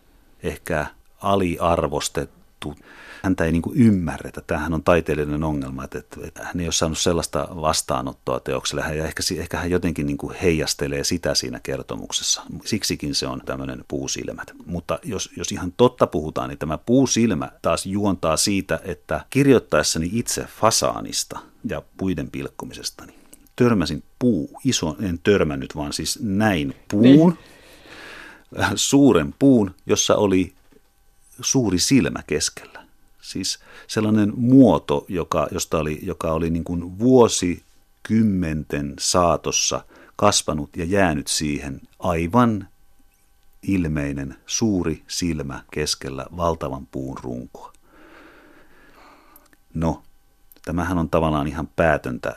ehkä 0.43 0.87
aliarvostettu. 1.23 2.75
Häntä 3.23 3.45
ei 3.45 3.53
niin 3.53 3.63
kuin 3.63 3.77
ymmärretä. 3.77 4.41
Tämähän 4.41 4.75
on 4.75 4.83
taiteellinen 4.83 5.45
ongelma, 5.45 5.85
että, 5.85 5.99
että 6.23 6.45
hän 6.45 6.61
ei 6.61 6.67
ole 6.67 6.73
saanut 6.73 6.99
sellaista 6.99 7.49
vastaanottoa 7.51 8.41
teokselle. 8.41 8.81
Ja 8.81 9.05
ehkä, 9.05 9.23
ehkä 9.39 9.59
hän 9.59 9.71
jotenkin 9.71 10.07
niin 10.07 10.19
kuin 10.19 10.37
heijastelee 10.43 11.05
sitä 11.05 11.35
siinä 11.35 11.61
kertomuksessa. 11.63 12.43
Siksikin 12.65 13.15
se 13.15 13.27
on 13.27 13.41
tämmöinen 13.47 13.85
puusilmät. 13.89 14.53
Mutta 14.67 14.99
jos, 15.05 15.31
jos 15.37 15.53
ihan 15.53 15.73
totta 15.77 16.07
puhutaan, 16.07 16.49
niin 16.49 16.59
tämä 16.59 16.79
puusilmä 16.79 17.51
taas 17.63 17.87
juontaa 17.87 18.37
siitä, 18.37 18.81
että 18.85 19.25
kirjoittaessani 19.31 20.11
itse 20.13 20.45
fasaanista 20.61 21.39
ja 21.65 21.83
puiden 21.97 22.31
pilkkomisesta, 22.31 23.07
niin 23.07 23.18
törmäsin 23.59 24.03
puu, 24.19 24.61
iso, 24.65 24.97
en 25.01 25.19
törmännyt, 25.23 25.77
vaan 25.77 25.93
siis 25.93 26.19
näin 26.23 26.75
puun, 26.91 27.03
niin. 27.03 27.39
suuren 28.75 29.35
puun, 29.39 29.75
jossa 29.87 30.17
oli 30.17 30.53
suuri 31.41 31.79
silmä 31.79 32.23
keskellä. 32.27 32.87
Siis 33.21 33.59
sellainen 33.87 34.33
muoto, 34.37 35.05
joka, 35.09 35.49
josta 35.53 35.79
oli, 35.79 35.99
joka 36.03 36.33
oli 36.33 36.51
niin 36.51 36.65
kuin 36.65 36.99
vuosikymmenten 36.99 38.95
saatossa 38.99 39.85
kasvanut 40.17 40.77
ja 40.77 40.85
jäänyt 40.85 41.27
siihen 41.27 41.81
aivan 41.99 42.69
ilmeinen 43.63 44.37
suuri 44.47 45.03
silmä 45.09 45.65
keskellä 45.73 46.27
valtavan 46.37 46.87
puun 46.87 47.19
runkoa. 47.23 47.73
No, 49.75 50.03
Tämähän 50.69 50.99
on 50.99 51.11
tavallaan 51.11 51.47
ihan 51.47 51.69
päätöntä, 51.77 52.37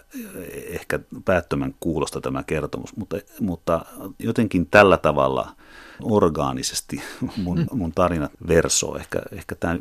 ehkä 0.52 1.00
päättömän 1.26 1.76
kuulosta 1.80 2.22
tämä 2.22 2.44
kertomus, 2.44 2.96
mutta, 2.96 3.18
mutta 3.40 3.86
jotenkin 4.20 4.66
tällä 4.66 4.98
tavalla 4.98 5.56
orgaanisesti 6.04 7.02
mun, 7.38 7.58
mm. 7.58 7.66
mun 7.72 7.92
tarinat 7.92 8.32
versoo. 8.48 8.98
Ehkä, 8.98 9.22
ehkä 9.32 9.56
tämä 9.56 9.78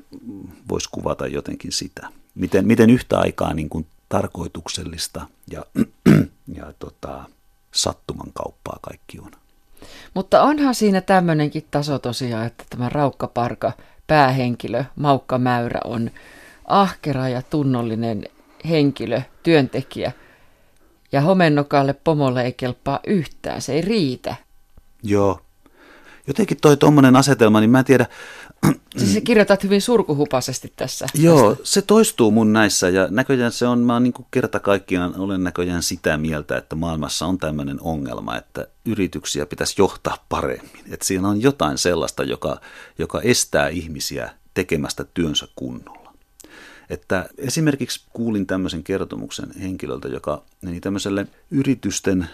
voisi 0.68 0.88
kuvata 0.92 1.26
jotenkin 1.26 1.72
sitä. 1.72 2.08
Miten, 2.34 2.66
miten 2.66 2.90
yhtä 2.90 3.18
aikaa 3.18 3.54
niin 3.54 3.68
kuin 3.68 3.86
tarkoituksellista 4.08 5.26
ja, 5.50 5.64
ja 6.58 6.72
tota, 6.78 7.24
sattuman 7.72 8.32
kauppaa 8.34 8.78
kaikki 8.82 9.18
on. 9.18 9.30
Mutta 10.14 10.42
onhan 10.42 10.74
siinä 10.74 11.00
tämmöinenkin 11.00 11.66
taso 11.70 11.98
tosiaan, 11.98 12.46
että 12.46 12.64
tämä 12.70 12.88
raukkaparka 12.88 13.72
päähenkilö, 14.06 14.84
Maukka 14.96 15.38
Mäyrä, 15.38 15.80
on 15.84 16.10
ahkera 16.64 17.28
ja 17.28 17.42
tunnollinen 17.42 18.24
henkilö, 18.68 19.22
työntekijä. 19.42 20.12
Ja 21.12 21.20
homennokalle 21.20 21.92
pomolle 21.92 22.42
ei 22.42 22.52
kelpaa 22.52 23.00
yhtään, 23.06 23.62
se 23.62 23.72
ei 23.72 23.80
riitä. 23.80 24.34
Joo. 25.02 25.40
jotenkin 26.26 26.56
toi 26.60 26.76
tuommoinen 26.76 27.16
asetelma, 27.16 27.60
niin 27.60 27.70
mä 27.70 27.78
en 27.78 27.84
tiedä. 27.84 28.06
Siis 28.96 29.14
sä 29.14 29.20
kirjoitat 29.20 29.64
hyvin 29.64 29.82
surkuhupaisesti 29.82 30.72
tässä. 30.76 31.06
Joo, 31.14 31.50
tästä. 31.50 31.64
se 31.64 31.82
toistuu 31.82 32.30
mun 32.30 32.52
näissä 32.52 32.88
ja 32.88 33.08
näköjään 33.10 33.52
se 33.52 33.66
on, 33.66 33.78
mä 33.78 33.92
oon 33.92 34.02
niin 34.02 34.14
kerta 34.30 34.60
kaikkiaan 34.60 35.20
olen 35.20 35.44
näköjään 35.44 35.82
sitä 35.82 36.16
mieltä, 36.16 36.56
että 36.56 36.76
maailmassa 36.76 37.26
on 37.26 37.38
tämmöinen 37.38 37.78
ongelma, 37.80 38.36
että 38.36 38.66
yrityksiä 38.84 39.46
pitäisi 39.46 39.74
johtaa 39.78 40.24
paremmin. 40.28 40.84
Että 40.90 41.06
siinä 41.06 41.28
on 41.28 41.42
jotain 41.42 41.78
sellaista, 41.78 42.22
joka, 42.22 42.60
joka 42.98 43.20
estää 43.20 43.68
ihmisiä 43.68 44.30
tekemästä 44.54 45.04
työnsä 45.04 45.48
kunnolla. 45.56 45.99
Että 46.90 47.28
esimerkiksi 47.38 48.06
kuulin 48.12 48.46
tämmöisen 48.46 48.84
kertomuksen 48.84 49.50
henkilöltä, 49.60 50.08
joka 50.08 50.42
meni 50.62 50.80
tämmöiselle 50.80 51.26
yritysten 51.50 52.28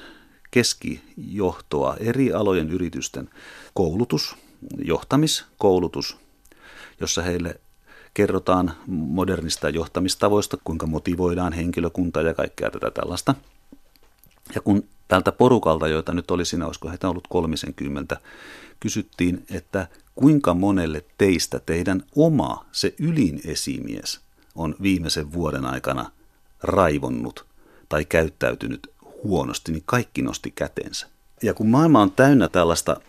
keskijohtoa, 0.51 1.97
eri 2.01 2.33
alojen 2.33 2.71
yritysten 2.71 3.31
koulutus, 3.75 4.37
johtamiskoulutus, 4.85 6.17
jossa 7.01 7.23
heille 7.23 7.61
kerrotaan 8.15 8.73
modernista 8.87 9.69
johtamistavoista, 9.69 10.59
kuinka 10.65 10.87
motivoidaan 10.87 11.53
henkilökuntaa 11.53 12.23
ja 12.23 12.35
kaikkea 12.35 12.71
tätä 12.71 12.91
tällaista. 12.91 13.35
Ja 14.55 14.61
kun 14.61 14.85
tältä 15.09 15.33
porukalta, 15.33 15.89
joita 15.89 16.15
nyt 16.15 16.31
oli 16.31 16.45
siinä, 16.45 16.67
olisiko 16.67 16.89
heitä 16.89 17.09
ollut 17.09 17.29
30, 17.29 18.17
kysyttiin, 18.81 19.45
että 19.51 19.89
kuinka 20.15 20.55
monelle 20.55 21.05
teistä 21.19 21.61
teidän 21.61 22.03
oma, 22.15 22.65
se 22.73 22.95
ylin 22.99 23.41
esimies, 23.45 24.26
on 24.57 24.75
viimeisen 24.83 25.33
vuoden 25.33 25.65
aikana 25.65 26.11
raivonnut 26.63 27.47
tai 27.89 28.05
käyttäytynyt 28.05 28.91
huonosti, 29.25 29.73
niin 29.73 29.83
kaikki 29.87 30.23
nosti 30.23 30.51
kätensä. 30.51 31.07
Ja 31.43 31.55
kun 31.55 31.67
maailma 31.69 32.03
on 32.03 32.13
täynnä 32.13 32.49
tällaista 32.49 33.01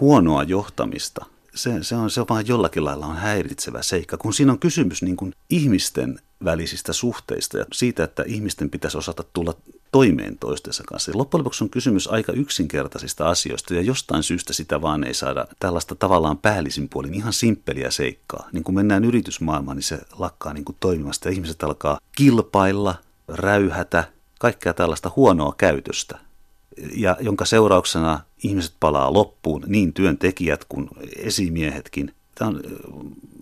huonoa 0.00 0.42
johtamista, 0.42 1.26
se, 1.54 1.82
se, 1.82 1.94
on, 1.94 2.10
se 2.10 2.20
on 2.20 2.26
vaan 2.28 2.46
jollakin 2.46 2.84
lailla 2.84 3.06
on 3.06 3.16
häiritsevä 3.16 3.82
seikka, 3.82 4.16
kun 4.16 4.34
siinä 4.34 4.52
on 4.52 4.58
kysymys 4.58 5.02
niin 5.02 5.16
kuin 5.16 5.34
ihmisten 5.50 6.18
välisistä 6.44 6.92
suhteista 6.92 7.58
ja 7.58 7.64
siitä, 7.72 8.04
että 8.04 8.24
ihmisten 8.26 8.70
pitäisi 8.70 8.98
osata 8.98 9.24
tulla 9.32 9.54
toimeen 9.92 10.38
toistensa 10.38 10.84
kanssa. 10.86 11.10
Ja 11.10 11.18
loppujen 11.18 11.40
lopuksi 11.40 11.64
on 11.64 11.70
kysymys 11.70 12.08
aika 12.08 12.32
yksinkertaisista 12.32 13.28
asioista 13.28 13.74
ja 13.74 13.80
jostain 13.80 14.22
syystä 14.22 14.52
sitä 14.52 14.82
vaan 14.82 15.04
ei 15.04 15.14
saada 15.14 15.46
tällaista 15.60 15.94
tavallaan 15.94 16.38
päällisin 16.38 16.88
puolin 16.88 17.14
ihan 17.14 17.32
simppeliä 17.32 17.90
seikkaa. 17.90 18.48
Niin 18.52 18.64
kun 18.64 18.74
mennään 18.74 19.04
yritysmaailmaan, 19.04 19.76
niin 19.76 19.84
se 19.84 19.98
lakkaa 20.18 20.52
niin 20.52 20.64
kuin 20.64 20.76
toimimasta 20.80 21.28
ja 21.28 21.32
ihmiset 21.32 21.62
alkaa 21.62 21.98
kilpailla, 22.16 22.94
räyhätä, 23.28 24.04
kaikkea 24.38 24.74
tällaista 24.74 25.10
huonoa 25.16 25.54
käytöstä, 25.58 26.18
ja 26.94 27.16
jonka 27.20 27.44
seurauksena 27.44 28.20
ihmiset 28.42 28.74
palaa 28.80 29.12
loppuun, 29.12 29.64
niin 29.66 29.92
työntekijät 29.92 30.64
kuin 30.68 30.88
esimiehetkin. 31.16 32.14
Tämä 32.34 32.48
on 32.48 32.60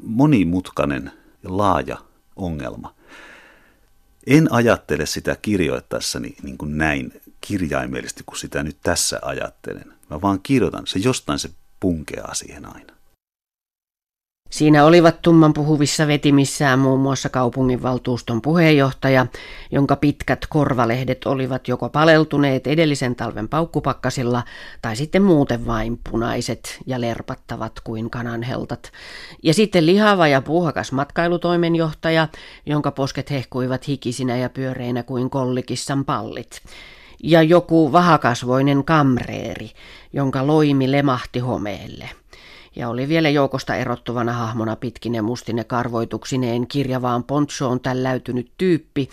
monimutkainen 0.03 1.11
ja 1.43 1.57
laaja 1.57 1.97
ongelma. 2.37 2.96
En 4.27 4.53
ajattele 4.53 5.07
sitä 5.07 5.37
kirjoittaessani 5.43 6.37
niin 6.43 6.59
kuin 6.59 6.79
näin 6.79 7.21
kirjaimellisesti 7.41 8.23
kuin 8.27 8.39
sitä 8.39 8.63
nyt 8.63 8.79
tässä 8.83 9.19
ajattelen. 9.23 9.93
Mä 10.11 10.21
vaan 10.21 10.41
kirjoitan, 10.43 10.87
se 10.87 10.99
jostain 10.99 11.39
se 11.39 11.51
punkeaa 11.81 12.35
siihen 12.35 12.67
aina. 12.67 12.96
Siinä 14.51 14.85
olivat 14.85 15.23
tumman 15.23 15.53
puhuvissa 15.53 16.07
vetimissään 16.07 16.79
muun 16.79 17.01
muassa 17.01 17.29
kaupunginvaltuuston 17.29 18.43
puheenjohtaja, 18.43 19.27
jonka 19.73 19.97
pitkät 19.97 20.47
korvalehdet 20.49 21.25
olivat 21.25 21.69
joko 21.69 21.89
paleltuneet 21.89 22.67
edellisen 22.67 23.17
talven 23.17 23.49
paukkupakkasilla 23.49 24.43
tai 24.83 24.97
sitten 24.97 25.23
muuten 25.23 25.67
vain 25.67 26.01
punaiset 26.11 26.79
ja 26.87 27.01
lerpattavat 27.01 27.81
kuin 27.85 28.11
kananheltat. 28.11 28.93
Ja 29.43 29.55
sitten 29.55 29.87
lihava 29.87 30.29
ja 30.29 30.43
puuhakas 30.43 30.93
matkailutoimenjohtaja, 30.93 32.29
jonka 32.67 32.91
posket 32.91 33.31
hehkuivat 33.31 33.89
hikisinä 33.89 34.37
ja 34.37 34.51
pyöreinä 34.51 35.03
kuin 35.03 35.31
kollikissan 35.31 36.05
pallit 36.05 36.63
ja 37.23 37.43
joku 37.43 37.93
vahakasvoinen 37.93 38.85
kamreeri, 38.85 39.71
jonka 40.13 40.47
loimi 40.47 40.93
lemahti 40.93 41.39
homeelle 41.39 42.11
ja 42.77 42.89
oli 42.89 43.09
vielä 43.09 43.29
joukosta 43.29 43.75
erottuvana 43.75 44.33
hahmona 44.33 44.77
pitkine 44.77 45.23
mustine 45.23 45.65
karvoituksineen 45.65 46.67
kirjavaan 46.67 47.25
ponchoon 47.25 47.81
tälläytynyt 47.81 48.53
tyyppi, 48.59 49.09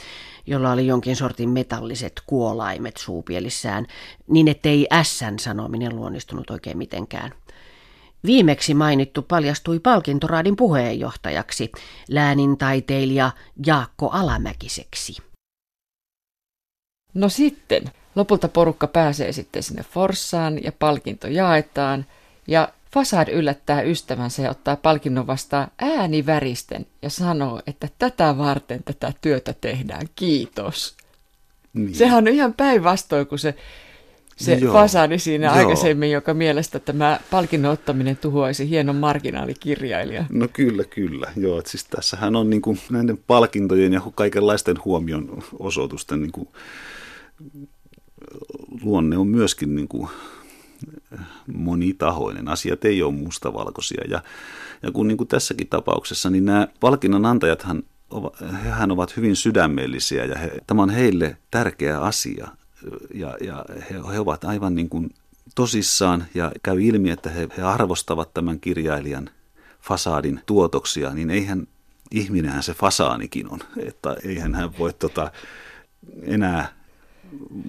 jolla 0.48 0.72
oli 0.72 0.88
jonkin 0.88 1.16
sortin 1.16 1.50
metalliset 1.50 2.14
kuolaimet 2.26 2.98
suupielissään, 2.98 3.86
niin 4.28 4.48
ettei 4.48 4.88
ässän 4.94 5.40
sanominen 5.40 5.96
luonnistunut 5.96 6.50
oikein 6.50 6.78
mitenkään. 6.78 7.32
Viimeksi 8.26 8.74
mainittu 8.74 9.22
paljastui 9.22 9.80
palkintoraadin 9.80 10.56
puheenjohtajaksi, 10.56 11.72
läänin 12.10 12.58
taiteilija 12.58 13.32
Jaakko 13.66 14.10
Alamäkiseksi. 14.10 15.18
No 17.14 17.30
sitten, 17.30 17.84
lopulta 18.16 18.48
porukka 18.48 18.88
pääsee 18.88 19.32
sitten 19.32 19.64
sinne 19.64 19.84
Forssaan 19.84 20.64
ja 20.64 20.72
palkinto 20.72 21.28
jaetaan 21.28 22.06
ja 22.48 22.70
Fasad 22.94 23.28
yllättää 23.28 23.82
ystävänsä 23.82 24.42
ja 24.42 24.50
ottaa 24.50 24.76
palkinnon 24.76 25.28
vastaan 25.28 25.68
ääniväristen 25.80 26.86
ja 27.02 27.10
sanoo, 27.10 27.62
että 27.68 27.88
tätä 28.00 28.38
varten 28.38 28.84
tätä 28.84 29.14
työtä 29.22 29.54
tehdään. 29.62 30.08
Kiitos. 30.16 30.98
Niin. 31.74 31.96
Sehän 31.96 32.18
on 32.18 32.28
ihan 32.28 32.54
päinvastoin 32.54 33.28
kuin 33.28 33.40
se, 33.40 33.56
se 34.36 34.54
Joo. 34.54 34.74
Fasadi 34.74 35.20
siinä 35.20 35.48
Joo. 35.48 35.56
aikaisemmin, 35.56 36.12
joka 36.12 36.34
mielestä 36.34 36.80
tämä 36.80 37.20
palkinnon 37.32 37.72
ottaminen 37.72 38.18
tuhoaisi 38.18 38.70
hienon 38.70 38.96
marginaalikirjailijan. 38.96 40.26
No 40.30 40.48
kyllä, 40.54 40.84
kyllä. 40.84 41.32
Joo, 41.36 41.60
että 41.60 41.72
siis 41.72 41.86
tässähän 41.86 42.36
on 42.36 42.50
niin 42.50 42.62
kuin 42.62 42.80
näiden 42.90 43.18
palkintojen 43.28 43.94
ja 43.94 44.02
kaikenlaisten 44.16 44.78
huomion 44.86 45.44
osoitusten 45.60 46.22
niin 46.22 46.32
kuin, 46.32 46.48
luonne 48.84 49.18
on 49.18 49.28
myöskin 49.28 49.76
niin 49.76 49.88
kuin 49.88 50.10
monitahoinen. 51.54 52.48
Asiat 52.48 52.86
ei 52.86 53.04
ole 53.04 53.14
mustavalkoisia. 53.14 54.04
Ja, 54.10 54.22
ja 54.84 54.92
kun 54.92 55.08
niin 55.08 55.18
kuin 55.18 55.28
tässäkin 55.28 55.68
tapauksessa, 55.68 56.30
niin 56.30 56.46
nämä 56.46 56.68
palkinnon 56.80 57.26
antajathan 57.26 57.84
hehän 58.64 58.92
ovat 58.92 59.18
hyvin 59.18 59.36
sydämellisiä 59.36 60.26
ja 60.26 60.38
he, 60.38 60.52
tämä 60.68 60.84
on 60.84 60.90
heille 60.90 61.38
tärkeä 61.52 62.02
asia. 62.02 62.48
Ja, 63.14 63.38
ja 63.42 63.66
he, 63.90 63.96
he 64.14 64.20
ovat 64.20 64.44
aivan 64.44 64.76
niin 64.76 64.90
kuin 64.90 65.14
tosissaan 65.56 66.26
ja 66.34 66.52
käy 66.64 66.82
ilmi, 66.82 67.10
että 67.10 67.30
he, 67.30 67.48
he 67.58 67.62
arvostavat 67.62 68.34
tämän 68.34 68.60
kirjailijan 68.60 69.30
fasaadin 69.82 70.42
tuotoksia, 70.46 71.14
niin 71.14 71.30
eihän 71.30 71.68
ihminenhän 72.12 72.64
se 72.64 72.74
fasaanikin 72.74 73.50
on, 73.50 73.60
että 73.78 74.16
eihän 74.24 74.56
hän 74.56 74.78
voi 74.80 74.94
tota, 74.94 75.32
enää 76.22 76.74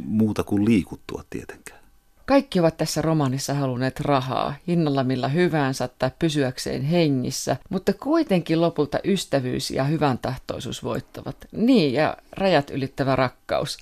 muuta 0.04 0.44
kuin 0.44 0.64
liikuttua 0.64 1.24
tietenkään. 1.30 1.83
Kaikki 2.26 2.60
ovat 2.60 2.76
tässä 2.76 3.02
romaanissa 3.02 3.54
halunneet 3.54 4.00
rahaa, 4.00 4.54
hinnalla 4.68 5.04
millä 5.04 5.28
hyvänsä 5.28 5.88
tai 5.98 6.10
pysyäkseen 6.18 6.82
hengissä, 6.82 7.56
mutta 7.68 7.92
kuitenkin 7.92 8.60
lopulta 8.60 8.98
ystävyys 9.04 9.70
ja 9.70 9.84
hyvän 9.84 10.18
tahtoisuus 10.18 10.84
voittavat. 10.84 11.36
Niin, 11.52 11.92
ja 11.92 12.16
rajat 12.32 12.70
ylittävä 12.70 13.16
rakkaus. 13.16 13.78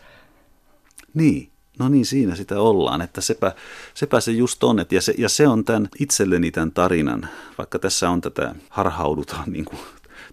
Niin, 1.15 1.49
no 1.79 1.89
niin, 1.89 2.07
siinä 2.07 2.35
sitä 2.35 2.61
ollaan, 2.61 3.03
että 3.03 3.21
sepä, 3.21 3.53
sepä 3.95 4.21
se 4.21 4.33
just 4.33 4.65
on, 4.65 4.81
että 4.81 4.95
ja, 4.95 5.01
se, 5.01 5.15
ja 5.19 5.29
se 5.29 5.49
on 5.49 5.65
tämän 5.65 5.89
itselleni 5.99 6.51
tämän 6.51 6.73
tarinan, 6.73 7.29
vaikka 7.59 7.79
tässä 7.79 8.11
on 8.11 8.21
tätä 8.21 8.55
harhaudutaan, 8.69 9.53
niin 9.53 9.65
kuin, 9.65 9.79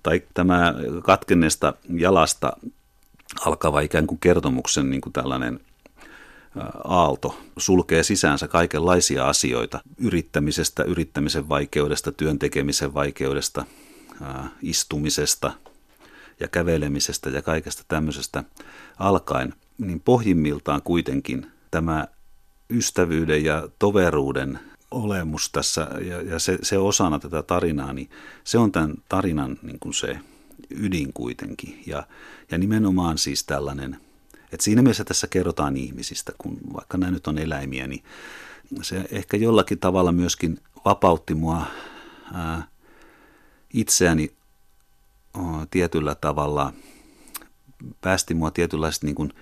tai 0.03 0.21
tämä 0.33 0.73
katkenneesta 1.03 1.73
jalasta 1.89 2.57
alkava 3.45 3.79
ikään 3.79 4.07
kuin 4.07 4.19
kertomuksen 4.19 4.89
niin 4.89 5.01
kuin 5.01 5.13
tällainen 5.13 5.59
aalto 6.83 7.39
sulkee 7.57 8.03
sisäänsä 8.03 8.47
kaikenlaisia 8.47 9.27
asioita 9.27 9.81
yrittämisestä, 9.97 10.83
yrittämisen 10.83 11.49
vaikeudesta, 11.49 12.11
työn 12.11 12.39
tekemisen 12.39 12.93
vaikeudesta, 12.93 13.65
istumisesta 14.61 15.51
ja 16.39 16.47
kävelemisestä 16.47 17.29
ja 17.29 17.41
kaikesta 17.41 17.83
tämmöisestä 17.87 18.43
alkaen, 18.97 19.53
niin 19.77 19.99
pohjimmiltaan 19.99 20.81
kuitenkin 20.81 21.47
tämä 21.71 22.07
ystävyyden 22.69 23.43
ja 23.43 23.69
toveruuden 23.79 24.59
olemus 24.91 25.49
tässä 25.51 25.87
ja, 26.07 26.21
ja 26.21 26.39
se, 26.39 26.57
se 26.61 26.77
osana 26.77 27.19
tätä 27.19 27.43
tarinaa, 27.43 27.93
niin 27.93 28.09
se 28.43 28.57
on 28.57 28.71
tämän 28.71 28.93
tarinan 29.09 29.59
niin 29.61 29.79
kuin 29.79 29.93
se 29.93 30.19
ydin 30.69 31.13
kuitenkin. 31.13 31.83
Ja, 31.85 32.03
ja 32.51 32.57
nimenomaan 32.57 33.17
siis 33.17 33.43
tällainen– 33.43 33.97
et 34.51 34.61
siinä 34.61 34.81
mielessä 34.81 35.03
tässä 35.03 35.27
kerrotaan 35.27 35.77
ihmisistä, 35.77 36.31
kun 36.37 36.57
vaikka 36.73 36.97
nämä 36.97 37.11
nyt 37.11 37.27
on 37.27 37.37
eläimiä, 37.37 37.87
niin 37.87 38.03
se 38.81 39.05
ehkä 39.11 39.37
jollakin 39.37 39.79
tavalla 39.79 40.11
myöskin 40.11 40.59
vapautti 40.85 41.35
mua 41.35 41.65
ää, 42.33 42.67
itseäni 43.73 44.33
o, 45.37 45.41
tietyllä 45.71 46.15
tavalla, 46.15 46.73
päästi 48.01 48.33
mua 48.33 48.51
tietynlaista 48.51 49.05
niin 49.05 49.15
kuin, 49.15 49.33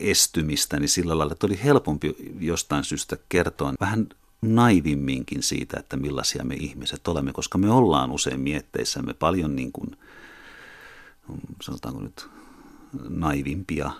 estymistä, 0.00 0.80
niin 0.80 0.88
sillä 0.88 1.18
lailla, 1.18 1.32
että 1.32 1.46
oli 1.46 1.60
helpompi 1.64 2.16
jostain 2.40 2.84
syystä 2.84 3.16
kertoa 3.28 3.74
vähän 3.80 4.08
naivimminkin 4.42 5.42
siitä, 5.42 5.80
että 5.80 5.96
millaisia 5.96 6.44
me 6.44 6.54
ihmiset 6.54 7.08
olemme, 7.08 7.32
koska 7.32 7.58
me 7.58 7.70
ollaan 7.70 8.10
usein 8.10 8.40
mietteissämme 8.40 9.14
paljon 9.14 9.56
niin 9.56 9.72
kuin, 9.72 9.96
sanotaanko 11.62 12.00
nyt, 12.00 12.28
naivimpia 13.08 13.90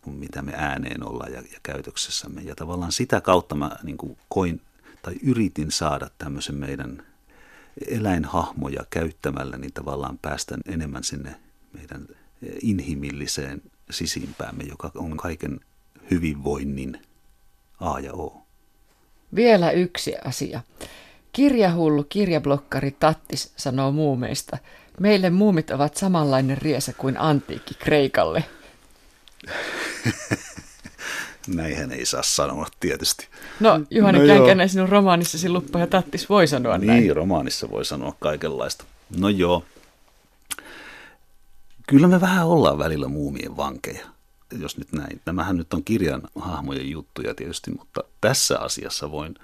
kuin 0.00 0.16
mitä 0.16 0.42
me 0.42 0.52
ääneen 0.56 1.08
ollaan 1.08 1.32
ja, 1.32 1.40
ja 1.40 1.58
käytöksessämme. 1.62 2.40
Ja 2.40 2.54
tavallaan 2.54 2.92
sitä 2.92 3.20
kautta 3.20 3.54
mä 3.54 3.70
niin 3.82 3.96
kuin 3.96 4.18
koin 4.28 4.60
tai 5.02 5.14
yritin 5.22 5.70
saada 5.70 6.10
tämmöisen 6.18 6.54
meidän 6.54 7.02
eläinhahmoja 7.88 8.84
käyttämällä, 8.90 9.58
niin 9.58 9.72
tavallaan 9.72 10.18
päästän 10.18 10.60
enemmän 10.66 11.04
sinne 11.04 11.36
meidän 11.72 12.06
inhimilliseen 12.62 13.62
sisimpäämme, 13.90 14.64
joka 14.64 14.90
on 14.94 15.16
kaiken 15.16 15.60
hyvinvoinnin 16.10 17.00
A 17.80 18.00
ja 18.00 18.12
O. 18.12 18.46
Vielä 19.34 19.70
yksi 19.70 20.14
asia. 20.24 20.60
Kirjahullu 21.36 22.04
kirjablokkari 22.04 22.90
Tattis 22.90 23.52
sanoo 23.56 23.92
muumeista. 23.92 24.58
Meille 25.00 25.30
muumit 25.30 25.70
ovat 25.70 25.96
samanlainen 25.96 26.58
riesa 26.58 26.92
kuin 26.92 27.20
antiikki 27.20 27.74
Kreikalle. 27.74 28.44
Näinhän 31.46 31.92
ei 31.92 32.06
saa 32.06 32.22
sanoa 32.22 32.66
tietysti. 32.80 33.28
No 33.60 33.80
Juhani 33.90 34.18
no 34.18 34.26
Känkänen, 34.26 34.68
sinun 34.68 34.88
romaanissasi 34.88 35.48
Luppa 35.48 35.78
ja 35.78 35.86
Tattis 35.86 36.28
voi 36.28 36.46
sanoa 36.46 36.78
niin, 36.78 36.86
näin. 36.86 37.00
Niin, 37.00 37.16
romaanissa 37.16 37.70
voi 37.70 37.84
sanoa 37.84 38.16
kaikenlaista. 38.20 38.84
No 39.18 39.28
joo. 39.28 39.64
Kyllä 41.86 42.08
me 42.08 42.20
vähän 42.20 42.46
ollaan 42.46 42.78
välillä 42.78 43.08
muumien 43.08 43.56
vankeja, 43.56 44.06
jos 44.58 44.78
nyt 44.78 44.92
näin. 44.92 45.20
Nämähän 45.26 45.56
nyt 45.56 45.74
on 45.74 45.84
kirjan 45.84 46.22
hahmojen 46.38 46.90
juttuja 46.90 47.34
tietysti, 47.34 47.70
mutta 47.70 48.04
tässä 48.20 48.58
asiassa 48.58 49.10
voin 49.10 49.34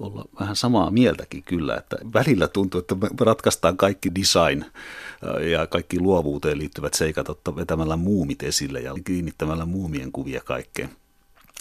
olla 0.00 0.24
vähän 0.40 0.56
samaa 0.56 0.90
mieltäkin 0.90 1.42
kyllä, 1.42 1.76
että 1.76 1.96
välillä 2.14 2.48
tuntuu, 2.48 2.78
että 2.78 2.94
me 2.94 3.08
ratkaistaan 3.20 3.76
kaikki 3.76 4.14
design 4.14 4.62
äh, 4.62 5.46
ja 5.48 5.66
kaikki 5.66 6.00
luovuuteen 6.00 6.58
liittyvät 6.58 6.94
seikat 6.94 7.28
ottaa 7.28 7.56
vetämällä 7.56 7.96
muumit 7.96 8.42
esille 8.42 8.80
ja 8.80 8.94
kiinnittämällä 9.04 9.64
muumien 9.64 10.12
kuvia 10.12 10.40
kaikkeen. 10.40 10.90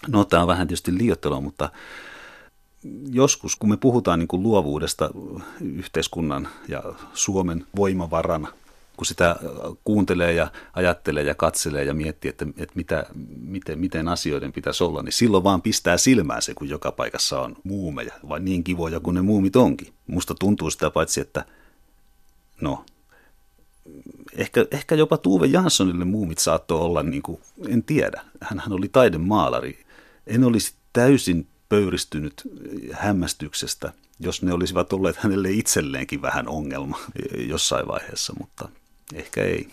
No 0.08 0.24
tämä 0.24 0.42
on 0.42 0.48
vähän 0.48 0.68
tietysti 0.68 0.98
liioittelua, 0.98 1.42
mutta 1.42 1.70
joskus 3.12 3.56
kun 3.56 3.70
me 3.70 3.78
puhutaan 3.78 4.20
niin 4.20 4.28
kuin 4.28 4.44
luovuudesta 4.44 5.10
yhteiskunnan 5.62 6.48
ja 6.68 6.84
Suomen 7.14 7.66
voimavaran 7.76 8.48
kun 9.00 9.06
sitä 9.06 9.36
kuuntelee 9.84 10.34
ja 10.34 10.52
ajattelee 10.74 11.24
ja 11.24 11.36
katselee 11.36 11.84
ja 11.84 11.94
miettii, 11.94 12.30
että, 12.30 12.46
että 12.58 12.76
mitä, 12.76 13.06
miten, 13.42 13.80
miten 13.80 14.08
asioiden 14.08 14.54
pitäisi 14.54 14.84
olla, 14.84 15.04
niin 15.04 15.14
silloin 15.14 15.44
vaan 15.44 15.62
pistää 15.62 15.98
silmään 15.98 16.42
se, 16.42 16.54
kun 16.54 16.70
joka 16.70 16.92
paikassa 16.92 17.42
on 17.42 17.56
muumeja, 17.64 18.14
vai 18.30 18.40
niin 18.40 18.64
kivoja 18.64 19.00
kuin 19.00 19.16
ne 19.16 19.22
muumit 19.22 19.56
onkin. 19.56 19.94
Musta 20.08 20.36
tuntuu 20.40 20.72
sitä 20.72 20.90
paitsi, 20.90 21.22
että 21.22 21.46
no, 22.62 22.86
ehkä, 24.38 24.66
ehkä 24.72 24.96
jopa 24.96 25.18
Tuve 25.18 25.48
Janssonille 25.48 26.06
muumit 26.06 26.38
saattoi 26.38 26.82
olla, 26.82 27.04
niin 27.04 27.22
kuin, 27.22 27.42
en 27.68 27.84
tiedä, 27.84 28.22
hän 28.42 28.62
oli 28.70 28.90
taidemaalari. 28.90 29.86
En 30.28 30.44
olisi 30.44 30.74
täysin 30.94 31.48
pöyristynyt 31.70 32.34
hämmästyksestä, 32.92 33.94
jos 34.20 34.44
ne 34.44 34.54
olisivat 34.54 34.94
olleet 34.94 35.18
hänelle 35.18 35.52
itselleenkin 35.52 36.22
vähän 36.22 36.48
ongelma 36.48 37.00
jossain 37.48 37.88
vaiheessa, 37.88 38.34
mutta 38.40 38.70
ehkä 39.14 39.44
ei. 39.44 39.70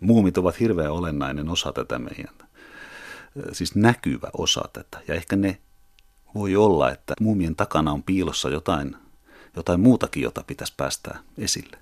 Muumit 0.00 0.38
ovat 0.38 0.60
hirveän 0.60 0.92
olennainen 0.92 1.48
osa 1.48 1.72
tätä 1.72 1.98
meidän, 1.98 2.34
siis 3.52 3.74
näkyvä 3.74 4.30
osa 4.38 4.68
tätä. 4.72 5.00
Ja 5.08 5.14
ehkä 5.14 5.36
ne 5.36 5.58
voi 6.34 6.56
olla, 6.56 6.90
että 6.90 7.14
muumien 7.20 7.56
takana 7.56 7.92
on 7.92 8.02
piilossa 8.02 8.50
jotain, 8.50 8.96
jotain 9.56 9.80
muutakin, 9.80 10.22
jota 10.22 10.44
pitäisi 10.46 10.74
päästää 10.76 11.18
esille. 11.38 11.78